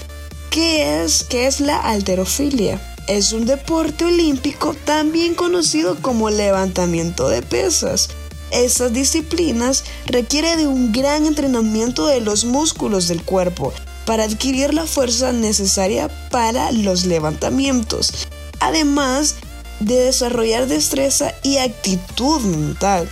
¿qué 0.49 1.03
es, 1.03 1.23
qué 1.23 1.47
es 1.47 1.59
la 1.59 1.77
alterofilia? 1.77 2.81
Es 3.07 3.31
un 3.31 3.45
deporte 3.45 4.05
olímpico 4.05 4.75
también 4.85 5.33
conocido 5.33 5.95
como 6.01 6.29
levantamiento 6.29 7.29
de 7.29 7.41
pesas. 7.41 8.09
Estas 8.51 8.93
disciplinas 8.93 9.83
requieren 10.05 10.57
de 10.57 10.67
un 10.67 10.91
gran 10.91 11.25
entrenamiento 11.25 12.07
de 12.07 12.21
los 12.21 12.45
músculos 12.45 13.07
del 13.07 13.23
cuerpo 13.23 13.73
para 14.05 14.23
adquirir 14.23 14.73
la 14.73 14.85
fuerza 14.85 15.33
necesaria 15.33 16.09
para 16.29 16.71
los 16.71 17.05
levantamientos, 17.05 18.27
además 18.59 19.35
de 19.79 19.95
desarrollar 19.95 20.67
destreza 20.67 21.33
y 21.43 21.57
actitud 21.57 22.41
mental. 22.41 23.09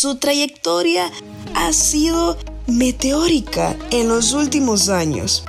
Su 0.00 0.14
trayectoria 0.14 1.12
ha 1.54 1.74
sido 1.74 2.38
meteórica 2.66 3.76
en 3.90 4.08
los 4.08 4.32
últimos 4.32 4.88
años. 4.88 5.44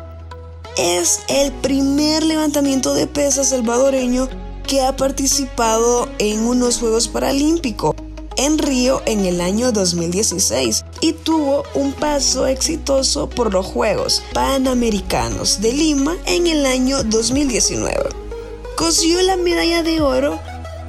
Es 0.75 1.21
el 1.29 1.53
primer 1.53 2.23
levantamiento 2.23 2.93
de 2.93 3.07
pesas 3.07 3.51
salvadoreño 3.51 4.27
que 4.67 4.81
ha 4.81 4.93
participado 4.97 6.09
en 6.19 6.41
unos 6.41 6.79
Juegos 6.79 7.07
Paralímpicos 7.07 7.95
en 8.35 8.57
Río 8.57 9.01
en 9.05 9.23
el 9.23 9.39
año 9.39 9.71
2016 9.71 10.83
y 10.99 11.13
tuvo 11.13 11.63
un 11.73 11.93
paso 11.93 12.45
exitoso 12.45 13.29
por 13.29 13.53
los 13.53 13.65
Juegos 13.65 14.21
Panamericanos 14.33 15.61
de 15.61 15.71
Lima 15.71 16.17
en 16.25 16.47
el 16.47 16.65
año 16.65 17.05
2019. 17.05 18.09
Consiguió 18.75 19.21
la 19.21 19.37
medalla 19.37 19.81
de 19.81 20.01
oro 20.01 20.41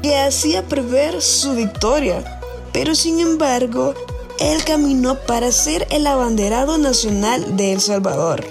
que 0.02 0.18
hacía 0.18 0.66
prever 0.66 1.22
su 1.22 1.54
victoria 1.54 2.40
pero 2.72 2.94
sin 2.94 3.20
embargo, 3.20 3.94
él 4.38 4.64
caminó 4.64 5.18
para 5.20 5.52
ser 5.52 5.86
el 5.90 6.06
abanderado 6.06 6.78
nacional 6.78 7.56
de 7.56 7.72
El 7.72 7.80
Salvador. 7.80 8.44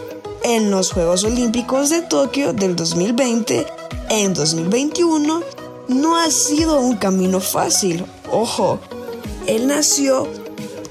En 0.44 0.72
los 0.72 0.92
Juegos 0.92 1.24
Olímpicos 1.24 1.90
de 1.90 2.02
Tokio 2.02 2.54
del 2.54 2.76
2020, 2.76 3.66
en 4.10 4.34
2021, 4.34 5.44
no 5.88 6.18
ha 6.18 6.32
sido 6.32 6.80
un 6.80 6.96
camino 6.96 7.40
fácil. 7.40 8.06
Ojo, 8.32 8.80
él 9.48 9.68
nació 9.68 10.28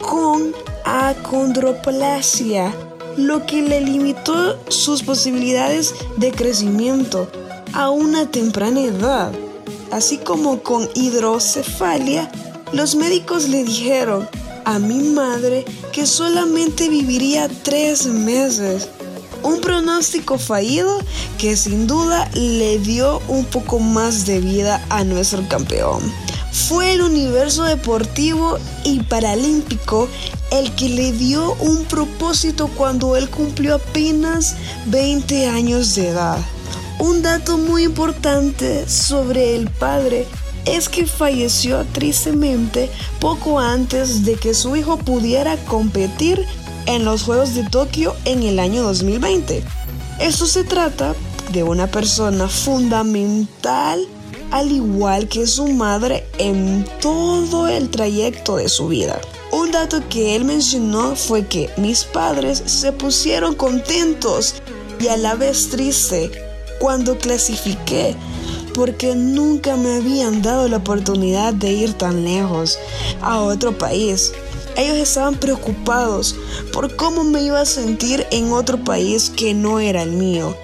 con 0.01 0.55
acondroplasia, 0.85 2.75
lo 3.17 3.47
que 3.47 3.63
le 3.63 3.81
limitó 3.81 4.59
sus 4.69 5.03
posibilidades 5.03 5.95
de 6.17 6.31
crecimiento 6.33 7.29
a 7.73 7.91
una 7.91 8.31
temprana 8.31 8.81
edad, 8.81 9.33
así 9.91 10.19
como 10.19 10.63
con 10.63 10.89
hidrocefalia 10.95 12.31
los 12.73 12.95
médicos 12.95 13.49
le 13.49 13.65
dijeron 13.65 14.29
a 14.65 14.79
mi 14.79 15.01
madre 15.01 15.65
que 15.93 16.07
solamente 16.07 16.89
viviría 16.89 17.49
tres 17.63 18.07
meses. 18.07 18.89
Un 19.43 19.61
pronóstico 19.61 20.39
fallido 20.39 20.99
que 21.39 21.57
sin 21.57 21.87
duda 21.87 22.31
le 22.35 22.79
dio 22.79 23.21
un 23.29 23.45
poco 23.47 23.79
más 23.79 24.27
de 24.27 24.41
vida 24.41 24.85
a 24.91 25.03
nuestro 25.03 25.47
campeón. 25.49 26.01
Fue 26.53 26.93
el 26.93 27.03
universo 27.03 27.65
deportivo 27.65 28.59
y 28.85 29.01
paralímpico 29.01 30.09
el 30.51 30.75
que 30.75 30.89
le 30.89 31.13
dio 31.13 31.55
un 31.55 31.85
propósito 31.85 32.69
cuando 32.77 33.17
él 33.17 33.31
cumplió 33.31 33.77
apenas 33.77 34.57
20 34.87 35.49
años 35.49 35.95
de 35.95 36.09
edad. 36.09 36.39
Un 36.99 37.23
dato 37.23 37.57
muy 37.57 37.85
importante 37.85 38.87
sobre 38.89 39.57
el 39.57 39.71
padre 39.71 40.27
es 40.65 40.89
que 40.89 41.07
falleció 41.07 41.85
tristemente 41.93 42.91
poco 43.21 43.59
antes 43.59 44.25
de 44.25 44.37
que 44.37 44.55
su 44.55 44.77
hijo 44.77 44.99
pudiera 44.99 45.57
competir 45.65 46.45
en 46.87 47.05
los 47.05 47.23
Juegos 47.23 47.55
de 47.55 47.65
Tokio 47.65 48.15
en 48.25 48.43
el 48.43 48.59
año 48.59 48.83
2020. 48.83 49.63
Esto 50.21 50.47
se 50.47 50.65
trata 50.65 51.15
de 51.53 51.63
una 51.63 51.87
persona 51.87 52.49
fundamental 52.49 54.07
al 54.51 54.73
igual 54.73 55.29
que 55.29 55.47
su 55.47 55.69
madre 55.69 56.27
en 56.39 56.85
todo 57.01 57.69
el 57.69 57.89
trayecto 57.89 58.57
de 58.57 58.69
su 58.69 58.89
vida. 58.89 59.21
Un 59.53 59.71
dato 59.71 60.03
que 60.09 60.37
él 60.37 60.45
mencionó 60.45 61.17
fue 61.17 61.47
que 61.47 61.71
mis 61.77 62.05
padres 62.05 62.63
se 62.67 62.93
pusieron 62.93 63.55
contentos 63.55 64.57
y 65.01 65.09
a 65.09 65.17
la 65.17 65.35
vez 65.35 65.71
triste 65.71 66.31
cuando 66.79 67.17
clasifiqué 67.19 68.17
porque 68.75 69.15
nunca 69.15 69.77
me 69.77 69.97
habían 69.97 70.43
dado 70.43 70.69
la 70.69 70.79
oportunidad 70.79 71.53
de 71.55 71.73
ir 71.73 71.95
tan 71.95 72.25
lejos 72.25 72.79
a 73.21 73.41
otro 73.41 73.77
país. 73.77 74.33
Ellos 74.77 74.97
estaban 74.97 75.35
preocupados 75.35 76.37
por 76.73 76.95
cómo 76.97 77.25
me 77.25 77.43
iba 77.43 77.61
a 77.61 77.67
sentir 77.67 78.27
en 78.31 78.53
otro 78.53 78.83
país 78.83 79.31
que 79.31 79.53
no 79.53 79.81
era 79.81 80.03
el 80.03 80.13
mío. 80.13 80.57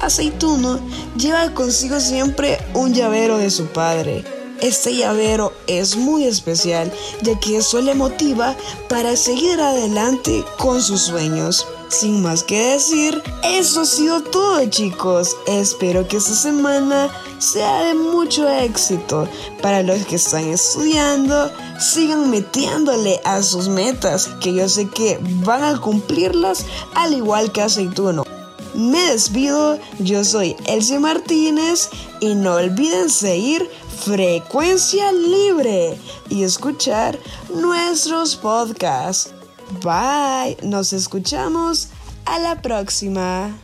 Aceituno 0.00 0.80
lleva 1.16 1.54
consigo 1.54 2.00
siempre 2.00 2.58
un 2.74 2.92
llavero 2.92 3.38
de 3.38 3.50
su 3.50 3.66
padre. 3.66 4.24
Este 4.60 4.94
llavero 4.94 5.52
es 5.66 5.96
muy 5.96 6.24
especial 6.24 6.92
ya 7.22 7.38
que 7.40 7.56
eso 7.56 7.80
le 7.80 7.94
motiva 7.94 8.56
para 8.88 9.16
seguir 9.16 9.60
adelante 9.60 10.44
con 10.58 10.82
sus 10.82 11.02
sueños. 11.02 11.66
Sin 11.92 12.22
más 12.22 12.42
que 12.42 12.58
decir, 12.58 13.22
eso 13.44 13.82
ha 13.82 13.84
sido 13.84 14.22
todo 14.22 14.64
chicos. 14.70 15.36
Espero 15.46 16.08
que 16.08 16.16
esta 16.16 16.34
semana 16.34 17.10
sea 17.38 17.84
de 17.84 17.94
mucho 17.94 18.48
éxito. 18.48 19.28
Para 19.60 19.82
los 19.82 20.06
que 20.06 20.16
están 20.16 20.48
estudiando, 20.48 21.50
sigan 21.78 22.30
metiéndole 22.30 23.20
a 23.24 23.42
sus 23.42 23.68
metas, 23.68 24.28
que 24.40 24.54
yo 24.54 24.70
sé 24.70 24.88
que 24.88 25.18
van 25.44 25.62
a 25.62 25.78
cumplirlas 25.78 26.64
al 26.94 27.12
igual 27.12 27.52
que 27.52 27.60
Aceituno. 27.60 28.24
Me 28.72 29.10
despido, 29.10 29.78
yo 29.98 30.24
soy 30.24 30.56
Elsie 30.64 30.98
Martínez 30.98 31.90
y 32.20 32.34
no 32.34 32.54
olviden 32.54 33.10
seguir 33.10 33.68
Frecuencia 34.02 35.12
Libre 35.12 35.98
y 36.30 36.42
escuchar 36.42 37.18
nuestros 37.54 38.34
podcasts. 38.34 39.34
Bye, 39.80 40.58
nos 40.62 40.92
escuchamos 40.92 41.88
a 42.26 42.38
la 42.38 42.60
próxima. 42.60 43.56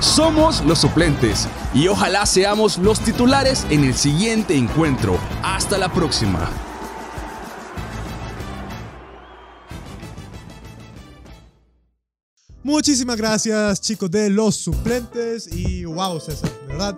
Somos 0.00 0.64
los 0.64 0.78
suplentes 0.78 1.48
y 1.74 1.88
ojalá 1.88 2.26
seamos 2.26 2.78
los 2.78 3.00
titulares 3.00 3.66
en 3.70 3.84
el 3.84 3.94
siguiente 3.94 4.56
encuentro. 4.56 5.18
Hasta 5.42 5.78
la 5.78 5.90
próxima. 5.90 6.50
Muchísimas 12.62 13.16
gracias 13.16 13.80
chicos 13.80 14.10
de 14.10 14.28
los 14.28 14.56
suplentes 14.56 15.48
y 15.52 15.84
wow 15.84 16.20
César, 16.20 16.50
de 16.50 16.66
verdad. 16.66 16.96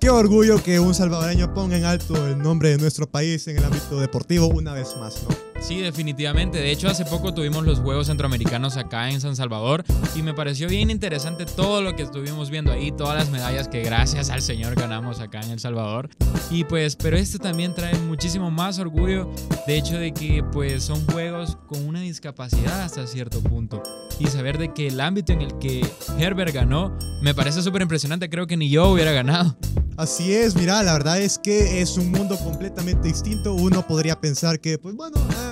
Qué 0.00 0.08
orgullo 0.08 0.62
que 0.62 0.80
un 0.80 0.94
salvadoreño 0.94 1.52
ponga 1.52 1.76
en 1.76 1.84
alto 1.84 2.26
el 2.26 2.38
nombre 2.38 2.70
de 2.70 2.78
nuestro 2.78 3.06
país 3.06 3.46
en 3.48 3.58
el 3.58 3.64
ámbito 3.64 4.00
deportivo 4.00 4.46
una 4.46 4.72
vez 4.72 4.96
más, 4.96 5.22
¿no? 5.22 5.49
Sí, 5.60 5.80
definitivamente. 5.80 6.58
De 6.58 6.70
hecho, 6.70 6.88
hace 6.88 7.04
poco 7.04 7.34
tuvimos 7.34 7.64
los 7.64 7.80
Juegos 7.80 8.06
Centroamericanos 8.06 8.76
acá 8.76 9.10
en 9.10 9.20
San 9.20 9.36
Salvador 9.36 9.84
y 10.16 10.22
me 10.22 10.34
pareció 10.34 10.68
bien 10.68 10.90
interesante 10.90 11.44
todo 11.44 11.82
lo 11.82 11.94
que 11.94 12.02
estuvimos 12.02 12.50
viendo 12.50 12.72
ahí, 12.72 12.90
todas 12.90 13.16
las 13.16 13.30
medallas 13.30 13.68
que 13.68 13.82
gracias 13.82 14.30
al 14.30 14.42
Señor 14.42 14.74
ganamos 14.74 15.20
acá 15.20 15.40
en 15.40 15.50
El 15.50 15.60
Salvador. 15.60 16.08
Y 16.50 16.64
pues, 16.64 16.96
pero 16.96 17.16
este 17.16 17.38
también 17.38 17.74
trae 17.74 17.96
muchísimo 17.98 18.50
más 18.50 18.78
orgullo 18.78 19.30
de 19.66 19.76
hecho 19.76 19.98
de 19.98 20.12
que 20.12 20.42
pues 20.50 20.82
son 20.82 21.06
juegos 21.06 21.56
con 21.68 21.86
una 21.86 22.00
discapacidad 22.00 22.80
hasta 22.80 23.06
cierto 23.06 23.40
punto. 23.40 23.82
Y 24.18 24.26
saber 24.26 24.58
de 24.58 24.72
que 24.72 24.88
el 24.88 25.00
ámbito 25.00 25.32
en 25.32 25.42
el 25.42 25.58
que 25.58 25.86
Herbert 26.18 26.54
ganó 26.54 26.96
me 27.22 27.34
parece 27.34 27.62
súper 27.62 27.82
impresionante, 27.82 28.28
creo 28.30 28.46
que 28.46 28.56
ni 28.56 28.70
yo 28.70 28.90
hubiera 28.90 29.12
ganado. 29.12 29.56
Así 30.00 30.32
es, 30.32 30.56
mira, 30.56 30.82
la 30.82 30.94
verdad 30.94 31.20
es 31.20 31.38
que 31.38 31.82
es 31.82 31.98
un 31.98 32.10
mundo 32.10 32.38
completamente 32.38 33.08
distinto. 33.08 33.52
Uno 33.52 33.86
podría 33.86 34.18
pensar 34.18 34.58
que, 34.58 34.78
pues 34.78 34.94
bueno, 34.94 35.18
ah, 35.36 35.49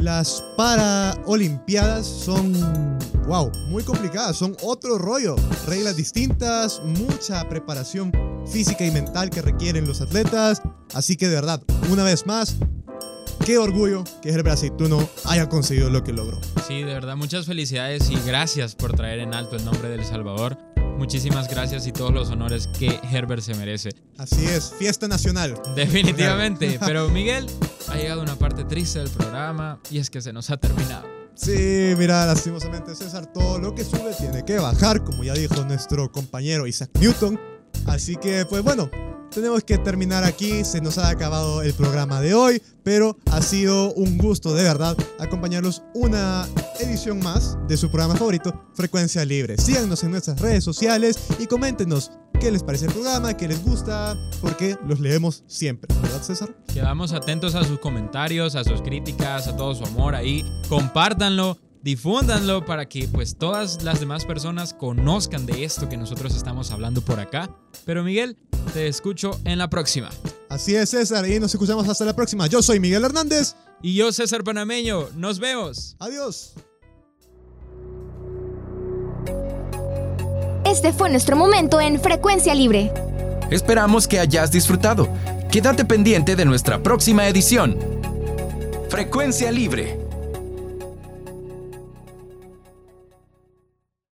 las 0.00 0.42
Paraolimpiadas 0.56 2.06
son, 2.06 2.52
wow, 3.26 3.50
muy 3.68 3.82
complicadas, 3.82 4.36
son 4.36 4.56
otro 4.62 4.98
rollo. 4.98 5.36
Reglas 5.66 5.96
distintas, 5.96 6.80
mucha 6.84 7.48
preparación 7.48 8.12
física 8.50 8.84
y 8.84 8.90
mental 8.90 9.30
que 9.30 9.42
requieren 9.42 9.86
los 9.86 10.00
atletas. 10.00 10.62
Así 10.94 11.16
que 11.16 11.28
de 11.28 11.34
verdad, 11.34 11.62
una 11.90 12.02
vez 12.02 12.26
más, 12.26 12.56
qué 13.44 13.58
orgullo 13.58 14.04
que 14.22 14.30
Herbert 14.30 14.54
Aceituno 14.54 15.06
haya 15.26 15.48
conseguido 15.48 15.90
lo 15.90 16.02
que 16.02 16.12
logró. 16.12 16.40
Sí, 16.66 16.82
de 16.82 16.94
verdad, 16.94 17.16
muchas 17.16 17.46
felicidades 17.46 18.10
y 18.10 18.16
gracias 18.26 18.74
por 18.74 18.92
traer 18.92 19.20
en 19.20 19.34
alto 19.34 19.56
el 19.56 19.64
nombre 19.64 19.88
del 19.88 20.04
Salvador. 20.04 20.58
Muchísimas 21.00 21.48
gracias 21.48 21.86
y 21.86 21.92
todos 21.92 22.12
los 22.12 22.28
honores 22.28 22.68
que 22.78 23.00
Herbert 23.10 23.40
se 23.40 23.54
merece. 23.54 23.88
Así 24.18 24.44
es, 24.44 24.74
fiesta 24.78 25.08
nacional. 25.08 25.58
Definitivamente. 25.74 26.78
Pero 26.84 27.08
Miguel, 27.10 27.46
ha 27.88 27.96
llegado 27.96 28.20
una 28.20 28.36
parte 28.36 28.64
triste 28.64 28.98
del 28.98 29.08
programa 29.08 29.80
y 29.90 29.96
es 29.96 30.10
que 30.10 30.20
se 30.20 30.30
nos 30.34 30.50
ha 30.50 30.58
terminado. 30.58 31.08
Sí, 31.34 31.94
mira, 31.96 32.26
lastimosamente 32.26 32.94
César, 32.94 33.32
todo 33.32 33.58
lo 33.58 33.74
que 33.74 33.82
sube 33.82 34.12
tiene 34.18 34.44
que 34.44 34.58
bajar, 34.58 35.02
como 35.02 35.24
ya 35.24 35.32
dijo 35.32 35.64
nuestro 35.64 36.12
compañero 36.12 36.66
Isaac 36.66 36.90
Newton. 37.00 37.40
Así 37.86 38.16
que, 38.16 38.44
pues 38.46 38.62
bueno, 38.62 38.90
tenemos 39.30 39.62
que 39.62 39.78
terminar 39.78 40.24
aquí, 40.24 40.64
se 40.64 40.80
nos 40.80 40.98
ha 40.98 41.08
acabado 41.08 41.62
el 41.62 41.72
programa 41.72 42.20
de 42.20 42.34
hoy, 42.34 42.60
pero 42.82 43.16
ha 43.30 43.40
sido 43.40 43.92
un 43.94 44.18
gusto 44.18 44.54
de 44.54 44.64
verdad 44.64 44.96
acompañarlos 45.18 45.82
una 45.94 46.48
edición 46.80 47.20
más 47.20 47.56
de 47.68 47.76
su 47.76 47.88
programa 47.90 48.16
favorito, 48.16 48.52
Frecuencia 48.74 49.24
Libre. 49.24 49.56
Síganos 49.56 50.02
en 50.02 50.10
nuestras 50.10 50.40
redes 50.40 50.64
sociales 50.64 51.16
y 51.38 51.46
coméntenos 51.46 52.10
qué 52.40 52.50
les 52.50 52.62
parece 52.62 52.86
el 52.86 52.92
programa, 52.92 53.36
qué 53.36 53.46
les 53.46 53.62
gusta, 53.62 54.16
porque 54.40 54.76
los 54.86 54.98
leemos 54.98 55.44
siempre, 55.46 55.94
¿verdad 56.02 56.22
César? 56.22 56.48
Quedamos 56.72 57.12
atentos 57.12 57.54
a 57.54 57.62
sus 57.64 57.78
comentarios, 57.78 58.56
a 58.56 58.64
sus 58.64 58.82
críticas, 58.82 59.46
a 59.46 59.56
todo 59.56 59.74
su 59.74 59.84
amor 59.84 60.14
ahí. 60.14 60.42
Compártanlo 60.68 61.58
difúndanlo 61.82 62.64
para 62.64 62.86
que 62.86 63.08
pues 63.08 63.36
todas 63.36 63.82
las 63.82 64.00
demás 64.00 64.24
personas 64.24 64.74
conozcan 64.74 65.46
de 65.46 65.64
esto 65.64 65.88
que 65.88 65.96
nosotros 65.96 66.34
estamos 66.36 66.70
hablando 66.70 67.00
por 67.02 67.20
acá. 67.20 67.50
Pero 67.84 68.04
Miguel, 68.04 68.36
te 68.72 68.86
escucho 68.88 69.38
en 69.44 69.58
la 69.58 69.70
próxima. 69.70 70.10
Así 70.48 70.74
es 70.74 70.90
César 70.90 71.26
y 71.28 71.38
nos 71.40 71.54
escuchamos 71.54 71.88
hasta 71.88 72.04
la 72.04 72.14
próxima. 72.14 72.46
Yo 72.46 72.62
soy 72.62 72.80
Miguel 72.80 73.04
Hernández. 73.04 73.54
Y 73.82 73.94
yo 73.94 74.12
César 74.12 74.44
Panameño. 74.44 75.08
Nos 75.14 75.38
vemos. 75.38 75.96
Adiós. 75.98 76.54
Este 80.64 80.92
fue 80.92 81.10
nuestro 81.10 81.36
momento 81.36 81.80
en 81.80 82.00
Frecuencia 82.00 82.54
Libre. 82.54 82.92
Esperamos 83.50 84.06
que 84.06 84.20
hayas 84.20 84.52
disfrutado. 84.52 85.08
Quédate 85.50 85.84
pendiente 85.84 86.36
de 86.36 86.44
nuestra 86.44 86.80
próxima 86.82 87.26
edición. 87.26 87.76
Frecuencia 88.88 89.50
Libre 89.50 90.09